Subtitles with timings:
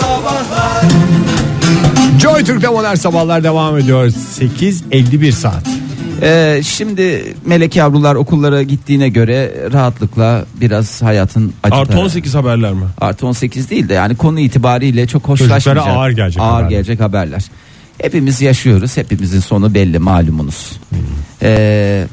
[0.00, 0.84] Sabahlar
[2.22, 4.06] Joy Türk'te modern sabahlar devam ediyor.
[4.06, 5.66] 8.51 saat.
[6.22, 12.72] Ee, şimdi melek yavrular okullara gittiğine göre rahatlıkla biraz hayatın acı Artı tarafı- 18 haberler
[12.72, 12.84] mi?
[13.00, 15.74] Artı 18 değil de yani konu itibariyle çok hoşlaşmayacak.
[15.76, 16.70] Çocuklara ağır gelecek Ağır haberler.
[16.70, 17.44] gelecek haberler.
[18.02, 18.96] Hepimiz yaşıyoruz.
[18.96, 20.72] Hepimizin sonu belli malumunuz.
[21.42, 22.06] Ee,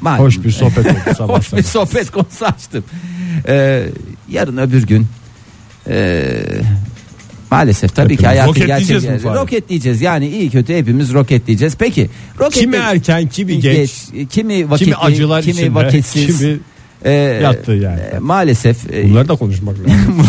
[0.00, 2.84] malum- Hoş bir sohbet oldu sabah Hoş bir sohbet konusu açtım.
[3.48, 3.84] Ee,
[4.28, 5.06] yarın öbür gün
[5.88, 6.32] ee,
[7.50, 10.00] maalesef tabii ki hayatın Roketleyeceğiz gerçek mi roketleyeceğiz.
[10.00, 11.76] Yani iyi kötü hepimiz roketleyeceğiz.
[11.78, 12.08] Peki
[12.40, 13.92] roket Kimi erken, kimi geç,
[14.30, 16.38] kimi vakitli, kimi acılar kimi içinde, vakitsiz.
[16.38, 16.58] kimi
[17.04, 17.12] Ee,
[17.42, 18.00] yattı yani.
[18.00, 20.26] e, maalesef e, Bunları da konuşmak lazım.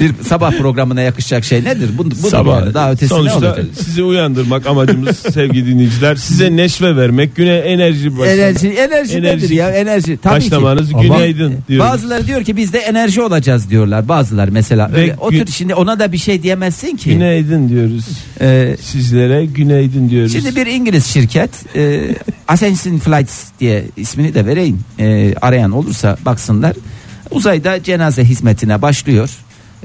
[0.00, 1.90] bir sabah programına yakışacak şey nedir?
[1.98, 2.60] Bu, bu Sabah.
[2.60, 3.64] yani daha ötesi ne Sonuçta olacak?
[3.84, 6.16] sizi uyandırmak amacımız sevgili dinleyiciler.
[6.16, 8.38] Size neşve vermek, güne enerji başlamak.
[8.38, 9.22] Enerji, enerji, Enerji.
[9.22, 9.70] nedir ya?
[9.70, 10.18] Enerji.
[10.22, 10.96] Tabii Başlamanız ki.
[11.02, 11.90] günaydın diyoruz.
[11.90, 14.08] Bazıları diyor ki biz de enerji olacağız diyorlar.
[14.08, 14.90] Bazıları mesela.
[14.94, 17.10] Öyle, o tür şimdi ona da bir şey diyemezsin ki.
[17.10, 18.04] Günaydın diyoruz.
[18.40, 20.32] Ee, Sizlere günaydın diyoruz.
[20.32, 22.00] Şimdi bir İngiliz şirket e,
[22.48, 24.80] Ascension Flights diye ismini de vereyim.
[24.98, 26.72] E, arayan olursa baksınlar.
[27.30, 29.30] Uzayda cenaze hizmetine başlıyor.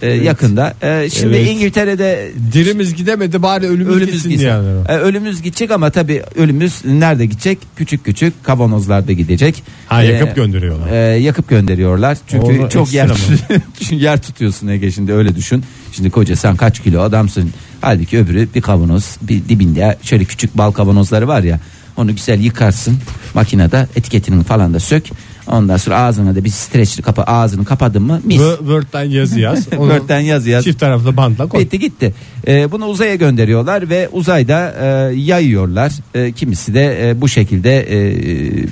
[0.02, 0.74] E, yakında.
[0.82, 1.50] E, şimdi Evet.
[1.50, 4.48] İngiltere'de Dirimiz gidemedi bari ölümümüz, ölümümüz gitsin gitsin.
[4.48, 4.68] yani.
[4.90, 7.58] E, ölümümüz gidecek ama tabii ölümümüz nerede gidecek?
[7.76, 9.64] Küçük küçük kavanozlarda gidecek.
[9.88, 10.92] Ha E, yakıp gönderiyorlar.
[10.92, 12.18] e, yakıp gönderiyorlar.
[12.28, 13.10] Çünkü Onu çok yer
[13.92, 15.64] yer tutuyorsun Ege şimdi öyle düşün.
[15.92, 17.50] Şimdi koca sen kaç kilo adamsın.
[17.82, 21.60] Halbuki öbürü bir kavanoz bir dibinde şöyle küçük bal kavanozları var ya.
[21.98, 22.98] Onu güzel yıkarsın
[23.34, 25.04] makinede etiketini falan da sök.
[25.48, 28.42] Ondan sonra ağzına da bir streçli kapa ağzını kapadın mı mis.
[28.42, 29.64] Wo- Word'den yazı yaz.
[29.70, 30.64] Word'den yaz yaz.
[30.64, 31.62] Çift taraflı bantla koy.
[31.62, 32.14] Bitti gitti.
[32.48, 35.92] Ee, bunu uzaya gönderiyorlar ve uzayda e, yayıyorlar.
[36.16, 38.66] E, kimisi de e, bu şekilde e, e,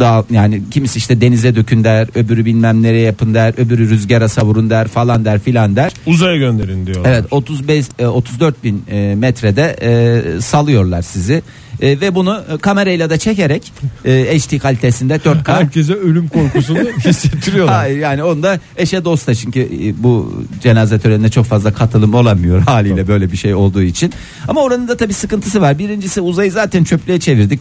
[0.00, 4.70] dağ yani kimisi işte denize dökün der, öbürü bilmem nereye yapın der, öbürü rüzgara savurun
[4.70, 5.92] der falan der filan der.
[6.06, 7.10] Uzaya gönderin diyorlar.
[7.10, 11.42] Evet 35 e, 34 bin e, metrede e, salıyorlar sizi.
[11.82, 13.72] E, ve bunu e, kamerayla da çekerek
[14.04, 17.74] e, HD kalitesinde 4K Herkese ölüm korkusunu hissettiriyorlar.
[17.74, 23.08] Hayır yani onda eşe dosta çünkü e, bu cenaze törenine çok fazla katılım olamıyor haliyle
[23.08, 24.12] böyle bir şey olduğu için.
[24.48, 25.78] Ama oranın da tabii sıkıntısı var.
[25.78, 27.60] Birincisi uzayı zaten çöplüğe çevirdik.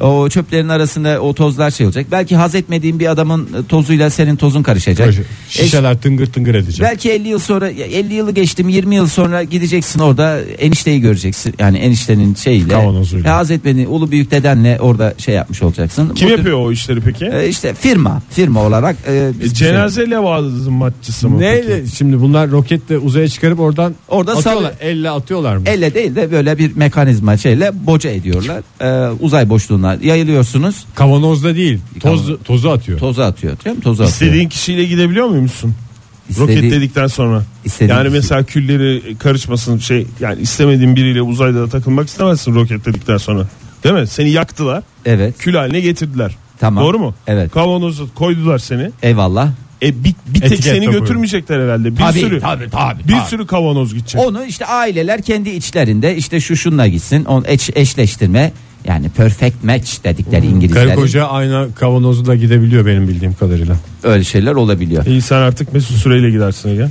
[0.00, 2.06] O çöplerin arasında o tozlar şey olacak.
[2.10, 5.14] Belki haz etmediğin bir adamın e, tozuyla senin tozun karışacak.
[5.48, 6.80] Şişeler tıngır tıngır edecek.
[6.82, 11.54] Belki 50 yıl sonra 50 yılı geçtim 20 yıl sonra gideceksin orada enişteyi göreceksin.
[11.58, 12.68] Yani eniştenin şeyiyle.
[12.68, 13.30] Kavanozuyla.
[13.30, 16.08] E, Haz etmediğin ulu büyük dedenle orada şey yapmış olacaksın.
[16.14, 17.24] Kim Bu tür- yapıyor o işleri peki?
[17.26, 21.96] E, işte firma firma olarak e, E, cenaze levazımatçısı mı Neyle peki?
[21.96, 24.70] şimdi bunlar roketle uzaya çıkarıp oradan Orada atıyorlar.
[24.72, 25.62] sal- Elle atıyorlar mı?
[25.66, 28.62] Elle değil de böyle bir mekanizma şeyle boca ediyorlar.
[28.80, 30.84] Ee, uzay boşluğuna yayılıyorsunuz.
[30.94, 31.78] Kavanozda değil.
[32.00, 32.98] Toz, tozu atıyor.
[32.98, 33.56] Tozu atıyor.
[33.64, 33.82] Değil mi?
[33.82, 34.08] Tozu atıyor.
[34.12, 35.74] İstediğin kişiyle gidebiliyor muymuşsun?
[36.30, 37.42] İstediği- Roketledikten sonra.
[37.64, 38.16] istediği yani kişi.
[38.16, 43.46] mesela külleri karışmasın şey yani istemediğin biriyle uzayda da takılmak istemezsin roketledikten sonra.
[43.84, 44.06] Değil mi?
[44.06, 44.82] Seni yaktılar.
[45.06, 45.34] Evet.
[45.38, 46.36] Kül haline getirdiler.
[46.60, 46.84] Tamam.
[46.84, 47.14] Doğru mu?
[47.26, 47.50] Evet.
[47.52, 48.90] Kavanozu koydular seni.
[49.02, 49.48] Eyvallah.
[49.82, 51.00] E bir, bir tek Etiket seni takıyor.
[51.00, 51.90] götürmeyecekler herhalde.
[51.92, 53.28] Bir Tabii, sürü tabii, tabii, bir tabii.
[53.28, 54.20] sürü kavanoz gidecek.
[54.20, 57.24] Onu işte aileler kendi içlerinde işte şu şunla gitsin.
[57.24, 58.52] On eş, eşleştirme
[58.88, 60.94] yani perfect match dedikleri Karı İngilizler.
[60.94, 63.76] koca aynı kavanozla gidebiliyor benim bildiğim kadarıyla.
[64.02, 65.06] Öyle şeyler olabiliyor.
[65.06, 66.88] İyi sen artık Mesut Süreyle gidersin Ege.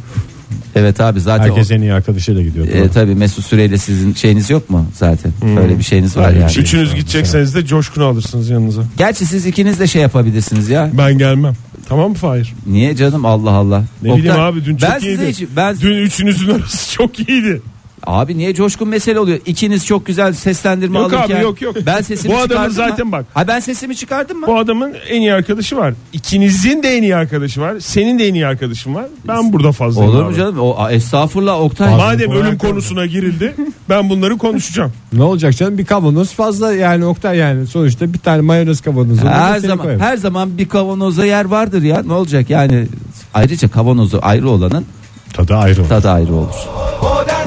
[0.75, 2.67] Evet abi zaten Herkes o, en iyi arkadaşıyla gidiyor.
[2.67, 5.31] e, tabii Mesut Süreyle sizin şeyiniz yok mu zaten?
[5.55, 6.51] Böyle bir şeyiniz var Öyle bir yani.
[6.57, 8.81] Üçünüz gidecekseniz de Coşkun'u alırsınız yanınıza.
[8.97, 10.89] Gerçi siz ikiniz de şey yapabilirsiniz ya.
[10.93, 11.53] Ben gelmem.
[11.89, 12.53] Tamam mı Fahir?
[12.67, 13.83] Niye canım Allah Allah.
[14.03, 15.15] Ne Oktay, bileyim abi dün çok ben iyiydi.
[15.17, 17.61] size hiç, ben Dün üçünüzün arası çok iyiydi.
[18.05, 19.39] Abi niye coşkun mesele oluyor?
[19.45, 21.35] İkiniz çok güzel seslendirme Yok alırken.
[21.35, 21.75] abi, yok, yok.
[21.85, 23.11] Ben sesimi Bu adamın zaten mı?
[23.11, 23.25] bak.
[23.33, 24.47] Ha ben sesimi çıkardım mı?
[24.47, 25.93] Bu adamın en iyi arkadaşı var.
[26.13, 27.79] İkinizin de en iyi arkadaşı var.
[27.79, 29.05] Senin de en iyi arkadaşın var.
[29.27, 30.59] Ben burada fazlayım Olur mu canım?
[30.59, 31.95] O, a, estağfurullah Oktay.
[31.95, 33.55] Madem Fazla ölüm kolay konusuna girildi
[33.89, 34.91] ben bunları konuşacağım.
[35.13, 39.27] Ne olacak canım bir kavanoz fazla yani Oktay yani sonuçta bir tane mayonez kavanozu.
[39.27, 42.03] her zaman her zaman bir kavanoza yer vardır ya.
[42.05, 42.87] Ne olacak yani?
[43.33, 44.85] Ayrıca kavanozu ayrı olanın
[45.33, 45.89] Tadı ayrı olur.
[45.89, 46.53] tadı ayrı olur.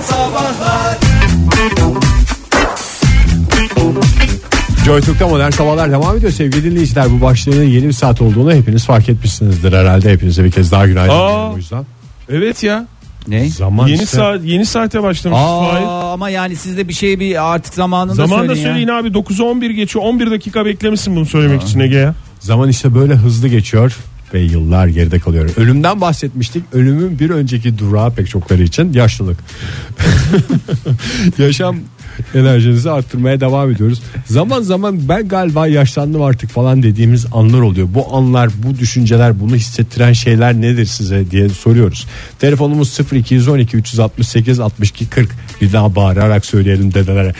[0.01, 0.99] Modern Sabahlar
[4.85, 7.11] Joy Türk'te modern sabahlar devam ediyor sevgili dinleyiciler.
[7.11, 10.13] Bu başlığının yeni bir saat olduğunu hepiniz fark etmişsinizdir herhalde.
[10.13, 11.13] Hepinize bir kez daha günaydın.
[11.15, 11.29] Aa.
[11.29, 11.87] diyorum o yüzden.
[12.29, 12.87] Evet ya.
[13.29, 13.49] Ne?
[13.49, 15.87] Zaman yeni işte- saat yeni saate başlamış Fahir.
[15.87, 19.09] Aa, ama yani siz de bir şey bir artık zamanında Zaman da söyleyin söyleyin abi
[19.09, 22.15] 9'a 11 geçiyor 11 dakika beklemişsin bunu söylemek için Ege ya.
[22.41, 23.97] Zaman işte böyle hızlı geçiyor
[24.35, 25.51] ve yıllar geride kalıyor.
[25.57, 26.65] Ölümden bahsetmiştik.
[26.73, 29.39] Ölümün bir önceki durağı pek çokları için yaşlılık.
[31.39, 31.77] Yaşam
[32.35, 34.03] enerjinizi arttırmaya devam ediyoruz.
[34.27, 37.89] Zaman zaman ben galiba yaşlandım artık falan dediğimiz anlar oluyor.
[37.95, 42.07] Bu anlar, bu düşünceler, bunu hissettiren şeyler nedir size diye soruyoruz.
[42.39, 45.31] Telefonumuz 0212 368 62 40.
[45.61, 47.35] Bir daha bağırarak söyleyelim dedelere.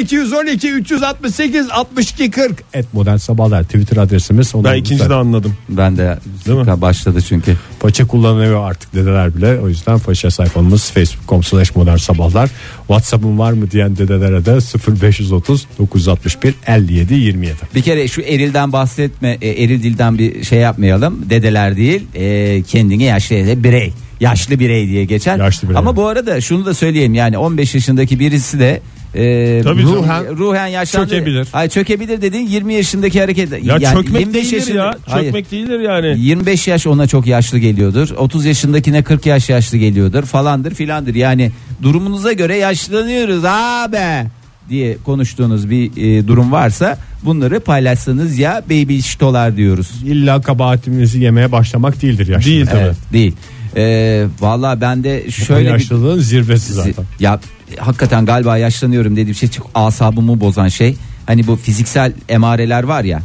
[0.00, 2.64] 0212 368 62 40.
[2.74, 4.52] Et modern sabahlar Twitter adresimiz.
[4.54, 5.54] Ben ikinci de anladım.
[5.68, 6.80] Ben de Değil mi?
[6.80, 7.56] başladı çünkü.
[7.78, 9.60] Faça kullanıyor artık dedeler bile.
[9.60, 12.50] O yüzden faça sayfamız facebook.com slash modern sabahlar.
[12.78, 17.54] Whatsapp'ın var mı diyen dedelere de 0530 961 57 27.
[17.74, 21.30] Bir kere şu erilden bahsetme, e, eril dilden bir şey yapmayalım.
[21.30, 23.92] Dedeler değil, e, kendini yaşlı birey.
[24.20, 25.38] Yaşlı birey diye geçer.
[25.38, 25.78] Yaşlı birey.
[25.78, 28.80] Ama bu arada şunu da söyleyeyim yani 15 yaşındaki birisi de
[29.14, 30.36] e, Tabii canım.
[30.38, 31.08] ruhen, yaşlandı.
[31.10, 31.48] Çökebilir.
[31.52, 33.52] Hayır çökebilir dediğin 20 yaşındaki hareket.
[33.52, 34.94] Ya yani çökmek 25 değildir ya.
[35.06, 35.24] Hayır.
[35.26, 36.20] Çökmek değildir yani.
[36.20, 38.10] 25 yaş ona çok yaşlı geliyordur.
[38.16, 41.14] 30 yaşındakine 40 yaş yaşlı geliyordur falandır filandır.
[41.14, 41.50] Yani
[41.82, 44.28] durumunuza göre yaşlanıyoruz abi
[44.68, 49.90] diye konuştuğunuz bir e, durum varsa bunları paylaşsanız ya baby şitolar diyoruz.
[50.06, 52.50] İlla kabahatimizi yemeye başlamak değildir yaşlı.
[52.50, 52.80] Değil tabii.
[52.80, 53.32] Evet, değil.
[53.76, 57.04] E, Valla ben de şöyle bir Yaşlılığın zirvesi zaten.
[57.20, 57.40] ya
[57.78, 60.96] hakikaten galiba yaşlanıyorum dediğim şey çok asabımı bozan şey.
[61.26, 63.20] Hani bu fiziksel emareler var ya.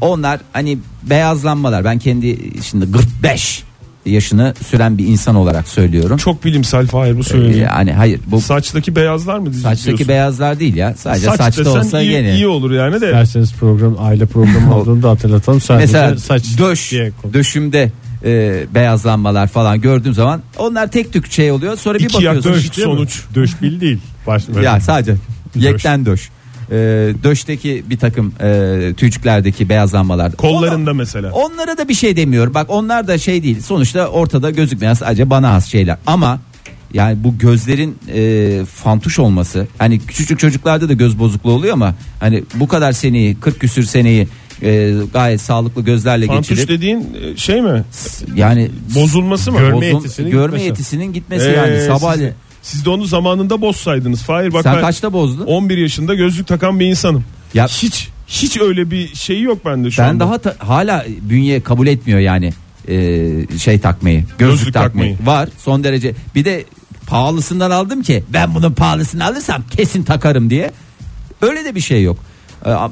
[0.00, 1.84] Onlar hani beyazlanmalar.
[1.84, 3.62] Ben kendi şimdi 45
[4.06, 6.16] yaşını süren bir insan olarak söylüyorum.
[6.16, 7.64] Çok bilimsel Fahir bu Ee, söylediğin.
[7.64, 10.08] yani hayır bu Saçtaki beyazlar mı saçtaki diyorsun?
[10.08, 10.94] beyazlar değil ya.
[10.96, 12.34] Sadece Saç saçta olsa iyi, gene.
[12.34, 13.12] iyi olur yani de.
[13.12, 15.60] Derseniz program aile programı olduğunu da hatırlatalım.
[15.60, 16.92] Sadece Mesela saç döş,
[17.32, 17.92] döşümde
[18.24, 21.76] e, beyazlanmalar falan gördüğüm zaman onlar tek tük şey oluyor.
[21.76, 22.52] Sonra bir İki bakıyorsun.
[22.52, 23.22] döş sonuç.
[23.34, 23.98] Döşbil değil.
[24.26, 25.14] Baş, Ya sadece
[25.54, 26.30] yekten döş.
[26.70, 26.76] E,
[27.24, 30.32] döşteki bir takım e, tüycüklerdeki beyazlanmalar.
[30.32, 31.32] Kollarında mesela.
[31.32, 32.54] Onlara da bir şey demiyorum.
[32.54, 33.60] Bak onlar da şey değil.
[33.60, 35.96] Sonuçta ortada gözükmeyen sadece bana has şeyler.
[36.06, 36.40] Ama
[36.94, 42.44] yani bu gözlerin e, fantuş olması hani küçücük çocuklarda da göz bozukluğu oluyor ama hani
[42.54, 44.28] bu kadar seneyi 40 küsür seneyi
[44.62, 47.84] e, gayet sağlıklı gözlerle Fantuş geçirip dediğin e, şey mi?
[48.36, 49.58] yani Bozulması mı?
[49.58, 50.64] Görme bozul- yetisinin görme gitmesi.
[50.66, 52.16] yetisinin gitmesi Ee, yani sabah
[52.62, 54.22] siz, de onu zamanında bozsaydınız.
[54.22, 55.46] Fahir bak sen ben kaçta bozdun?
[55.46, 57.24] 11 yaşında gözlük takan bir insanım.
[57.54, 60.24] Ya- hiç hiç öyle bir şey yok bende şu Ben anda.
[60.24, 62.52] daha ta- hala bünye kabul etmiyor yani
[62.88, 65.16] e, şey takmayı gözlük, Gözlük takmayı.
[65.16, 65.38] takmayı.
[65.38, 66.64] var son derece bir de
[67.06, 70.70] pahalısından aldım ki ben bunun pahalısını alırsam kesin takarım diye
[71.42, 72.18] öyle de bir şey yok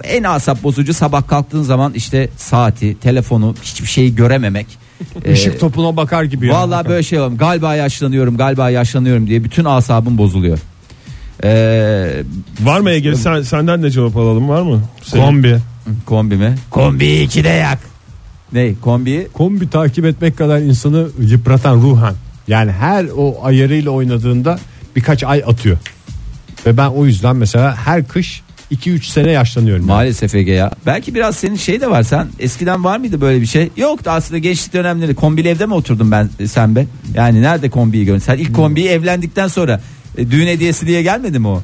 [0.04, 4.66] en asap bozucu sabah kalktığın zaman işte saati telefonu hiçbir şeyi görememek
[5.32, 6.46] Işık topuna bakar gibi.
[6.46, 6.54] ya.
[6.54, 7.28] Vallahi böyle şey var.
[7.28, 10.58] Galiba yaşlanıyorum, galiba yaşlanıyorum diye bütün asabım bozuluyor.
[11.44, 12.22] Ee,
[12.60, 14.82] Var mı Ege sen, senden de cevap alalım var mı?
[15.02, 15.58] Senin- Kombi.
[16.06, 16.54] kombi mi?
[16.70, 17.78] Kombi iki de yak.
[18.52, 18.74] Ne?
[18.74, 22.14] Kombi Kombi takip etmek kadar insanı yıpratan ruhen.
[22.48, 24.58] Yani her o ayarıyla oynadığında
[24.96, 25.76] birkaç ay atıyor.
[26.66, 28.42] Ve ben o yüzden mesela her kış
[28.72, 29.82] 2-3 sene yaşlanıyorum.
[29.82, 29.96] yani.
[29.96, 30.70] Maalesef Ege ya.
[30.86, 32.02] Belki biraz senin şey de var.
[32.02, 33.70] Sen eskiden var mıydı böyle bir şey?
[33.76, 35.14] Yoktu aslında gençlik dönemleri.
[35.14, 36.86] Kombili evde mi oturdun ben sen be?
[37.14, 38.18] Yani nerede kombiyi gördün?
[38.18, 39.80] Sen ilk kombiyi evlendikten sonra
[40.18, 41.62] e, düğün hediyesi diye gelmedi mi o?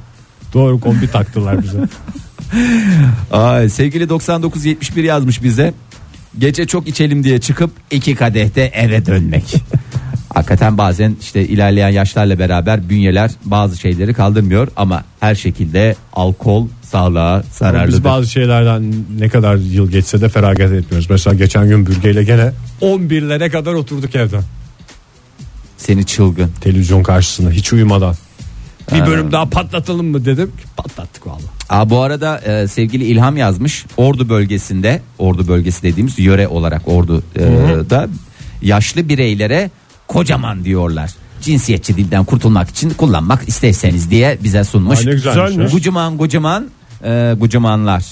[0.55, 1.79] Doğru kombi taktılar bize.
[3.33, 5.75] Ay, sevgili 9971 yazmış bize.
[6.39, 9.55] Gece çok içelim diye çıkıp iki kadehte eve dönmek.
[10.35, 17.33] Hakikaten bazen işte ilerleyen yaşlarla beraber bünyeler bazı şeyleri kaldırmıyor ama her şekilde alkol sağlığa
[17.35, 17.99] Ama zararlıdır.
[17.99, 21.11] Biz bazı şeylerden ne kadar yıl geçse de feragat etmiyoruz.
[21.11, 22.53] Mesela geçen gün bürgeyle gene
[22.83, 24.43] 11'lere kadar oturduk evden.
[25.77, 26.51] Seni çılgın.
[26.61, 28.15] Televizyon karşısında hiç uyumadan.
[28.95, 30.53] Bir bölüm daha patlatalım mı dedim.
[30.77, 31.43] Patlattık vallahi.
[31.69, 38.09] Aa, bu arada e, sevgili İlham yazmış Ordu bölgesinde Ordu bölgesi dediğimiz yöre olarak Ordu'da
[38.63, 39.71] yaşlı bireylere
[40.07, 41.11] kocaman diyorlar.
[41.43, 44.99] Cinsiyetçi dilden kurtulmak için kullanmak isterseniz diye bize sunmuş.
[44.99, 45.67] Aa, ne güzelmiş ya.
[45.67, 46.69] Gucuman gucuman
[47.05, 48.05] e, gucumanlar.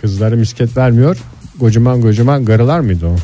[0.00, 1.16] Kızlara misket vermiyor.
[1.60, 3.16] Kocaman kocaman garılar mıydı o?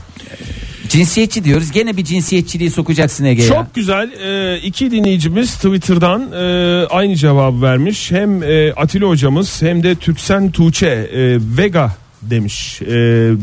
[0.88, 1.70] Cinsiyetçi diyoruz.
[1.70, 3.48] Gene bir cinsiyetçiliği sokacaksın Ege ya.
[3.48, 8.10] Çok güzel e, iki dinleyicimiz Twitter'dan e, aynı cevabı vermiş.
[8.10, 11.92] Hem e, Atilla hocamız hem de Türksen Tuğçe e, Vega
[12.22, 12.82] demiş.
[12.82, 12.86] E,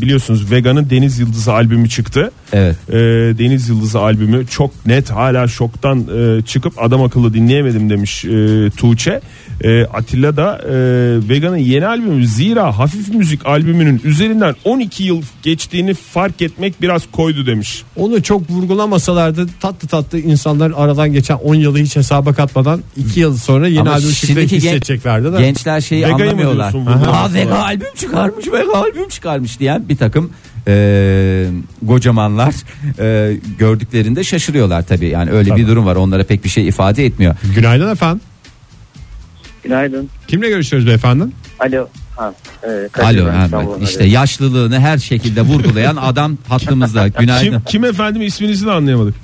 [0.01, 2.31] biliyorsunuz Vega'nın Deniz Yıldızı albümü çıktı.
[2.53, 2.75] Evet.
[2.89, 2.93] E,
[3.37, 9.21] Deniz Yıldızı albümü çok net hala şoktan e, çıkıp adam akıllı dinleyemedim demiş e, Tuğçe.
[9.63, 10.73] E, Atilla da e,
[11.29, 17.45] Vega'nın yeni albümü Zira Hafif Müzik albümünün üzerinden 12 yıl geçtiğini fark etmek biraz koydu
[17.45, 17.83] demiş.
[17.95, 23.37] Onu çok vurgulamasalardı tatlı tatlı insanlar aradan geçen 10 yılı hiç hesaba katmadan 2 yıl
[23.37, 25.37] sonra yeni Ama albüm çıktı gen- hissedeceklerdi de.
[25.37, 26.73] Gençler şeyi Vega'yı mı anlamıyorlar.
[26.73, 27.11] burada?
[27.13, 30.31] Aa Vega albüm çıkarmış, Vega albüm çıkarmış diyen bir takım
[30.67, 31.45] e,
[31.87, 32.53] kocamanlar
[32.99, 35.07] e, gördüklerinde şaşırıyorlar tabii.
[35.07, 35.95] Yani öyle bir durum var.
[35.95, 37.35] Onlara pek bir şey ifade etmiyor.
[37.55, 38.21] Günaydın efendim.
[39.63, 40.09] Günaydın.
[40.27, 41.23] Kimle görüşüyoruz beyefendi?
[41.59, 41.87] Alo.
[42.15, 42.33] Ha,
[42.63, 44.13] e, Kadir Alo ben ha, bak İstanbul'dan işte arıyorum.
[44.13, 47.07] yaşlılığını her şekilde vurgulayan adam hattımızda.
[47.07, 47.51] Günaydın.
[47.51, 49.15] Kim, kim efendim isminizi de anlayamadık.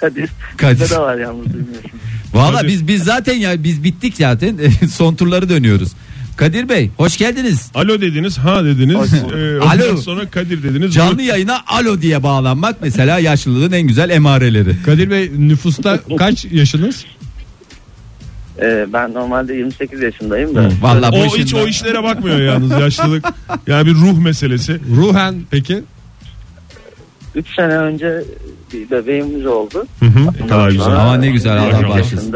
[0.00, 0.30] Kadir.
[0.56, 0.80] Kadir.
[0.80, 1.90] Bizde de var yalnız bilmiyorsun.
[2.34, 2.68] Valla Kadir.
[2.68, 4.58] biz biz zaten ya biz bittik zaten.
[4.90, 5.92] Son turları dönüyoruz.
[6.36, 7.70] Kadir Bey hoş geldiniz.
[7.74, 9.14] Alo dediniz, ha dediniz.
[9.14, 9.96] Ee, Alo.
[9.96, 10.94] sonra Kadir dediniz.
[10.94, 14.82] Canlı yayına alo diye bağlanmak mesela yaşlılığın en güzel emareleri.
[14.86, 17.04] Kadir Bey nüfusta kaç yaşınız?
[18.62, 20.68] E, ben normalde 28 yaşındayım da.
[20.82, 23.24] Valla bu O işin- hiç o işlere bakmıyor yalnız yaşlılık.
[23.66, 24.80] Yani bir ruh meselesi.
[24.96, 25.82] Ruhen peki?
[27.34, 28.24] 3 sene önce
[28.72, 29.86] bir bebeğimiz oldu.
[30.40, 30.86] Ne kadar güzel.
[30.86, 32.34] Ama ne güzel, Allah bağışlasın.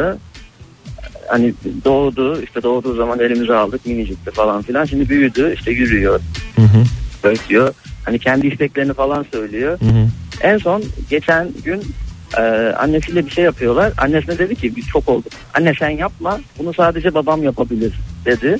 [1.30, 4.84] Hani doğdu işte doğduğu zaman elimize aldık minicikti falan filan.
[4.84, 6.20] Şimdi büyüdü işte yürüyor.
[7.22, 7.74] Ötüyor.
[8.04, 9.78] Hani kendi isteklerini falan söylüyor.
[10.40, 11.82] En son geçen gün
[12.38, 12.42] e,
[12.78, 13.92] annesiyle bir şey yapıyorlar.
[13.98, 15.32] Annesine dedi ki biz çok olduk.
[15.54, 17.92] Anne sen yapma bunu sadece babam yapabilir
[18.24, 18.58] dedi.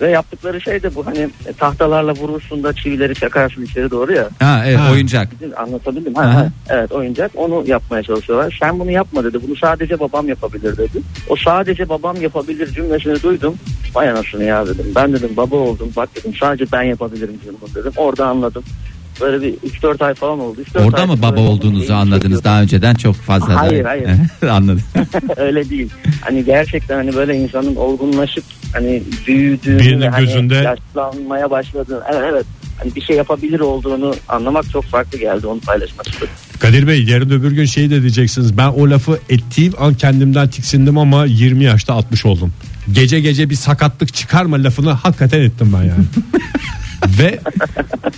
[0.00, 4.28] Ve yaptıkları şey de bu hani e, tahtalarla vurursun da çivileri çakarsın içeri doğru ya.
[4.40, 4.92] Ha evet Ha.
[4.92, 5.28] oyuncak.
[5.56, 6.14] Anlatabildim.
[6.14, 6.48] Ha, ha.
[6.68, 8.58] Evet oyuncak onu yapmaya çalışıyorlar.
[8.60, 9.38] Sen bunu yapma dedi.
[9.46, 11.00] Bunu sadece babam yapabilir dedi.
[11.28, 13.54] O sadece babam yapabilir cümlesini duydum.
[13.94, 14.86] Vay anasını ya dedim.
[14.96, 15.92] Ben dedim baba oldum.
[15.96, 17.92] Bak dedim sadece ben yapabilirim bunu dedim.
[17.96, 18.64] Orada anladım.
[19.20, 20.60] Böyle bir 3-4 ay falan oldu.
[20.74, 23.60] 3-4 Orada ay mı baba olduğunuzu şeyi anladınız daha önceden çok fazla da.
[23.60, 24.08] Hayır, hayır.
[24.50, 24.82] Anladım.
[25.36, 25.90] Öyle değil.
[26.20, 32.46] Hani gerçekten hani böyle insanın olgunlaşıp hani büyüdüğünü Birinin hani gözünde- yaşlanmaya başladığını evet evet
[32.82, 36.32] hani bir şey yapabilir olduğunu anlamak çok farklı geldi onu paylaşmak istedim.
[36.58, 38.56] Kadir Bey yarın öbür gün şey de diyeceksiniz.
[38.58, 42.52] Ben o lafı ettiğim an kendimden tiksindim ama 20 yaşta 60 oldum.
[42.92, 46.04] Gece gece bir sakatlık çıkarma lafını hakikaten ettim ben yani.
[47.18, 47.40] ve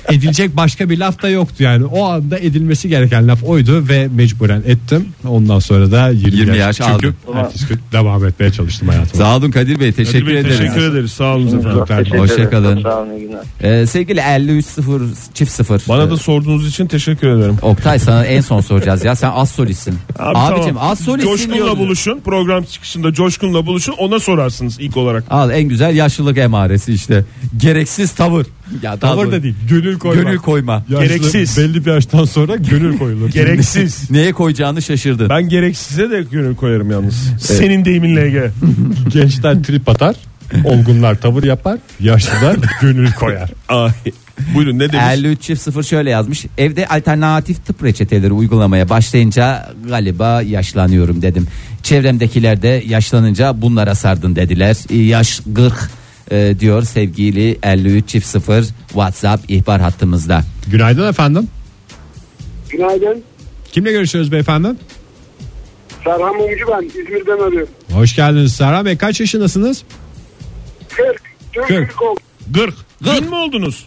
[0.08, 1.84] edilecek başka bir laf da yoktu yani.
[1.84, 5.08] O anda edilmesi gereken laf oydu ve mecburen ettim.
[5.28, 7.14] Ondan sonra da 20, 20 yaş Çünkü aldım.
[7.34, 9.24] ertesi gün devam etmeye çalıştım hayatıma.
[9.24, 10.58] Sağ olun Kadir Bey teşekkür Kadir Bey, ederiz.
[10.58, 11.12] teşekkür ederiz.
[11.12, 11.70] Sağ olun efendim.
[11.72, 12.50] Çok teşekkür Hoşça ederim.
[12.50, 12.74] kalın.
[12.82, 13.82] Çok Sağ olun iyi günler.
[13.82, 15.80] Ee, sevgili 530 çift 0.
[15.88, 17.56] Bana da sorduğunuz için teşekkür ederim.
[17.62, 19.94] Oktay sana en son soracağız ya sen az solistsin.
[20.18, 20.90] Abi Abicim tamam.
[20.90, 22.20] az solistsin Coşkun'la buluşun.
[22.24, 23.92] Program çıkışında Coşkun'la buluşun.
[23.98, 25.24] Ona sorarsınız ilk olarak.
[25.30, 27.24] Al en güzel yaşlılık emaresi işte.
[27.56, 28.46] Gereksiz tavır.
[28.82, 30.22] Ya daha Tavır doğru- da değil gönül koyma.
[30.22, 30.84] Gönül koyma.
[30.88, 31.58] Yaşlı Gereksiz.
[31.58, 33.28] Belli bir yaştan sonra gönül koyulur.
[33.30, 34.10] Gereksiz.
[34.10, 35.28] Neye koyacağını şaşırdın.
[35.28, 37.32] Ben gereksize de gönül koyarım yalnız.
[37.40, 38.50] Senin deyiminle Ege.
[39.12, 40.16] Gençler trip atar.
[40.64, 41.78] Olgunlar tavır yapar.
[42.00, 43.50] Yaşlılar gönül koyar.
[43.68, 43.90] Ay.
[44.54, 45.04] Buyurun ne demiş?
[45.10, 46.46] 53 çift 0 şöyle yazmış.
[46.58, 51.46] Evde alternatif tıp reçeteleri uygulamaya başlayınca galiba yaşlanıyorum dedim.
[51.82, 54.76] Çevremdekiler de yaşlanınca bunlara sardın dediler.
[55.08, 55.90] Yaş 40
[56.30, 60.42] e, diyor sevgili 53 çift 0 WhatsApp ihbar hattımızda.
[60.70, 61.48] Günaydın efendim.
[62.70, 63.22] Günaydın.
[63.72, 64.68] Kimle görüşüyoruz beyefendi?
[66.04, 66.86] Serhan Mumcu ben.
[66.88, 67.68] İzmir'den arıyorum.
[67.92, 68.96] Hoş geldiniz Serhan Bey.
[68.96, 69.82] Kaç yaşındasınız?
[70.88, 71.20] 40.
[71.52, 71.90] Türk Kırk.
[71.90, 72.20] Türk oldu.
[72.50, 72.74] Gırk.
[73.00, 73.20] Gırk.
[73.20, 73.86] Gün mü oldunuz?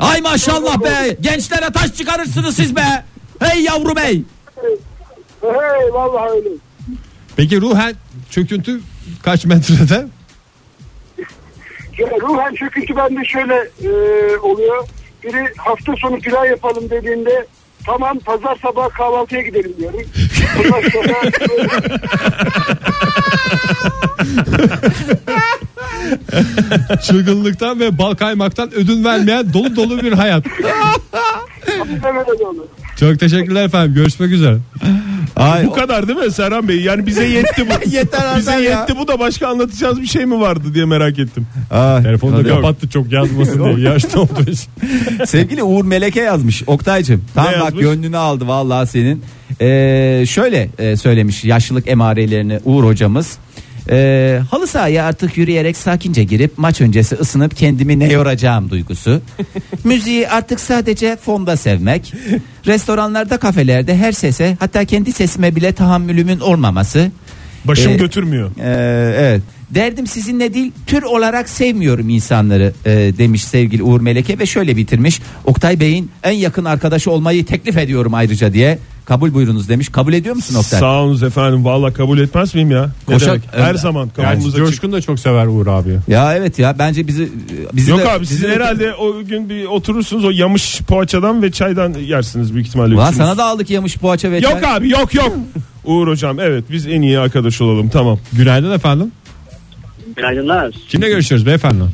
[0.00, 3.04] Ay maşallah be gençlere taş çıkarırsınız siz be.
[3.40, 4.22] Hey yavru bey.
[5.42, 6.48] Hey vallahi öyle.
[7.36, 7.94] Peki ruhen
[8.30, 8.80] çöküntü
[9.22, 10.06] kaç metrede?
[11.98, 13.90] Ya, ruhen çöküntü bende şöyle e,
[14.38, 14.88] oluyor.
[15.24, 17.46] Biri hafta sonu pilav yapalım dediğinde
[17.86, 20.00] tamam pazar sabah kahvaltıya gidelim diyorum.
[20.58, 21.14] Ondan sonra
[27.06, 30.44] Çılgınlıktan ve bal kaymaktan ödün vermeyen dolu dolu bir hayat.
[33.00, 33.94] Çok teşekkürler efendim.
[33.94, 34.56] Görüşmek üzere.
[35.36, 36.80] Ay, Bu kadar değil mi Serhan Bey?
[36.80, 37.90] Yani bize yetti bu.
[37.96, 38.58] Yeter Bize ya.
[38.60, 41.46] yetti bu da başka anlatacağız bir şey mi vardı diye merak ettim.
[41.70, 42.48] Ay, Telefonu da hadi.
[42.48, 43.88] kapattı çok yazmasın diye.
[43.88, 44.68] Yaşlı olduğu için.
[45.26, 46.62] Sevgili Uğur Meleke yazmış.
[46.66, 47.82] Oktay'cım tam Ne bak yazmış?
[47.82, 49.22] gönlünü aldı vallahi senin.
[49.60, 53.38] Ee, şöyle e, söylemiş yaşlılık emarelerini Uğur hocamız.
[53.90, 59.20] Ee, halı sahaya artık yürüyerek sakince girip maç öncesi ısınıp kendimi ne yoracağım duygusu.
[59.84, 62.14] Müziği artık sadece fonda sevmek.
[62.66, 67.10] Restoranlarda kafelerde her sese hatta kendi sesime bile tahammülümün olmaması.
[67.64, 68.50] Başım Ee, götürmüyor.
[68.60, 69.42] Ee, evet.
[69.70, 75.20] Derdim sizinle değil tür olarak sevmiyorum insanları e, demiş sevgili Uğur Meleke ve şöyle bitirmiş.
[75.44, 78.78] Oktay Bey'in en yakın arkadaşı olmayı teklif ediyorum ayrıca diye.
[79.04, 79.88] Kabul buyurunuz demiş.
[79.88, 80.80] Kabul ediyor musun Oktay?
[80.80, 81.64] Sağ olunuz efendim.
[81.64, 82.90] Valla kabul etmez miyim ya?
[83.08, 83.42] Ne Koşak- demek?
[83.64, 83.80] Her Evet.
[83.80, 84.66] zaman Yani kapımız açık.
[84.66, 85.98] Coşkun da çok sever Uğur abi.
[86.08, 87.28] Ya evet ya bence bizi
[87.72, 91.42] bizi Yok de- abi bizi siz de- herhalde o gün bir oturursunuz o yamış poğaçadan
[91.42, 92.94] ve çaydan yersiniz büyük ihtimalle.
[92.94, 94.76] Ulan sana da aldık yamış poğaça ve Yok çay.
[94.76, 95.36] abi yok yok.
[95.84, 98.18] Uğur hocam evet biz en iyi arkadaş olalım tamam.
[98.32, 99.12] Günaydın efendim.
[100.22, 100.74] Günaydınlar.
[100.88, 101.84] Kimle görüşüyoruz beyefendi?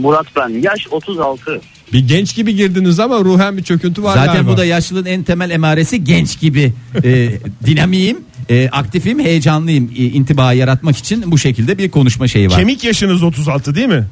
[0.00, 0.48] Murat ben.
[0.48, 1.60] Yaş 36.
[1.92, 4.52] Bir genç gibi girdiniz ama ruhen bir çöküntü var Zaten galiba.
[4.52, 6.72] bu da yaşlılığın en temel emaresi genç gibi
[7.04, 7.30] e,
[7.66, 12.56] dinamiğim e, aktifim, heyecanlıyım e, intiba yaratmak için bu şekilde bir konuşma şeyi var.
[12.58, 14.06] Kemik yaşınız 36 değil mi?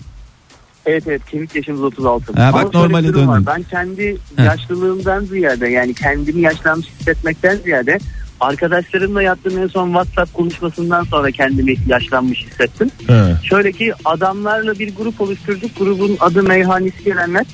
[0.86, 2.32] Evet evet kemik yaşımız 36.
[2.42, 3.14] Ha, bak Ama normale var.
[3.14, 3.46] döndün.
[3.46, 7.98] Ben kendi yaşlılığımdan ziyade yani kendimi yaşlanmış hissetmekten ziyade
[8.40, 12.90] arkadaşlarımla yaptığım en son WhatsApp konuşmasından sonra kendimi yaşlanmış hissettim.
[13.06, 13.46] He.
[13.48, 15.78] Şöyle ki adamlarla bir grup oluşturduk.
[15.78, 17.46] Grubun adı Meyhanesi Gelenler.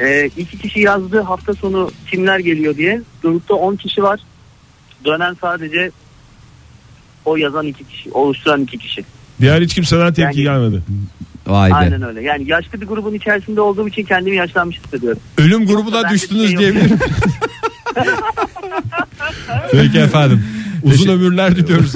[0.00, 3.02] Ee, iki kişi yazdı hafta sonu kimler geliyor diye.
[3.22, 4.20] Grupta 10 kişi var.
[5.04, 5.90] Dönen sadece
[7.24, 9.04] o yazan iki kişi, oluşturan iki kişi.
[9.40, 10.82] Diğer hiç kimseden tepki Yani- gelmedi.
[11.46, 11.74] Vay be.
[11.74, 12.22] Aynen öyle.
[12.22, 15.20] Yani yaşlı bir grubun içerisinde olduğum için kendimi yaşlanmış hissediyorum.
[15.38, 16.98] Ölüm grubuna düştünüz şey diyebilirim.
[19.72, 20.44] Peki efendim.
[20.82, 21.92] Uzun ömürler diliyoruz.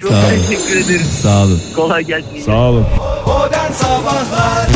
[0.00, 0.24] Çok Sağ olun.
[0.48, 1.06] teşekkür ederim.
[1.22, 1.60] Sağ olun.
[1.76, 2.42] Kolay gelsin.
[2.46, 2.86] Sağ olun.
[3.26, 4.66] Modern Sabahlar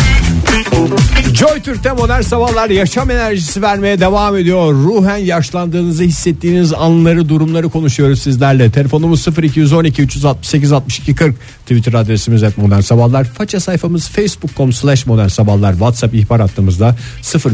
[1.34, 4.72] Joy Türk'te modern sabahlar yaşam enerjisi vermeye devam ediyor.
[4.72, 8.70] Ruhen yaşlandığınızı hissettiğiniz anları, durumları konuşuyoruz sizlerle.
[8.70, 11.36] Telefonumuz 0212 368 62 40.
[11.60, 13.24] Twitter adresimiz et modern sabahlar.
[13.24, 15.72] Faça sayfamız facebook.com slash modern sabahlar.
[15.72, 16.96] WhatsApp ihbar hattımızda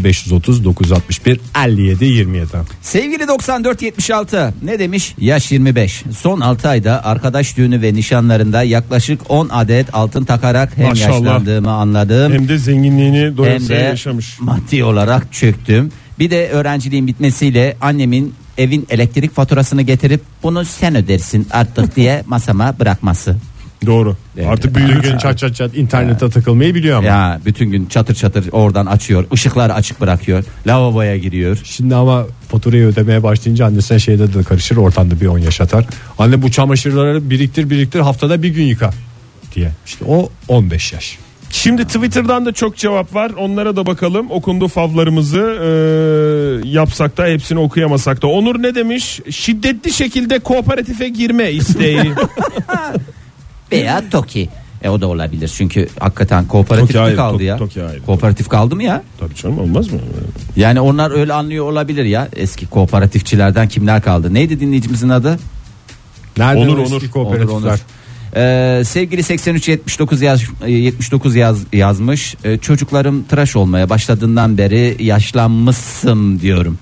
[0.02, 2.46] 0530 961 57 27.
[2.82, 5.14] Sevgili 9476 ne demiş?
[5.18, 6.04] Yaş 25.
[6.18, 11.12] Son 6 ayda arkadaş düğünü ve nişanlarında yaklaşık 10 adet altın takarak hem Maşallah.
[11.14, 12.58] yaşlandığımı anladım Hem de
[12.90, 14.40] zenginliğini hem doyasıya de yaşamış.
[14.40, 15.92] maddi olarak çöktüm.
[16.18, 22.74] Bir de öğrenciliğin bitmesiyle annemin evin elektrik faturasını getirip bunu sen ödersin artık diye masama
[22.80, 23.36] bırakması.
[23.86, 24.16] Doğru.
[24.36, 24.48] Evet.
[24.48, 25.04] Artık Bütün büyüdük.
[25.04, 27.06] gün çat çat çat internete takılmayı biliyor ama.
[27.08, 31.58] Ya bütün gün çatır çatır oradan açıyor, ışıkları açık bırakıyor, lavaboya giriyor.
[31.64, 35.84] Şimdi ama faturayı ödemeye başlayınca annesine şeyde de karışır ortamda bir 10 yaş atar.
[36.18, 38.90] Anne bu çamaşırları biriktir biriktir haftada bir gün yıka
[39.54, 39.70] diye.
[39.86, 41.18] İşte o 15 yaş.
[41.50, 43.30] Şimdi Twitter'dan da çok cevap var.
[43.38, 44.30] Onlara da bakalım.
[44.30, 48.26] Okundu favlarımızı e, yapsak da hepsini okuyamasak da.
[48.26, 49.20] Onur ne demiş?
[49.30, 52.12] Şiddetli şekilde kooperatife girme isteği.
[53.72, 54.48] Veya TOKİ.
[54.82, 57.56] E o da olabilir çünkü hakikaten kooperatif TOKİ mi ayrı, kaldı TOKİ- ya?
[57.56, 58.02] TOKİ ayrı.
[58.02, 59.02] Kooperatif kaldı mı ya?
[59.20, 59.98] Tabii canım olmaz mı?
[60.56, 62.28] Yani onlar öyle anlıyor olabilir ya.
[62.36, 64.34] Eski kooperatifçilerden kimler kaldı?
[64.34, 65.38] Neydi dinleyicimizin adı?
[66.36, 67.10] Nerede Onur, Onur.
[67.10, 67.54] kooperatifler?
[67.56, 67.78] Onur, Onur.
[68.36, 72.34] Ee, sevgili 8379 yaz, 79 yaz, yazmış.
[72.44, 76.78] Ee, çocuklarım tıraş olmaya başladığından beri yaşlanmışsın diyorum.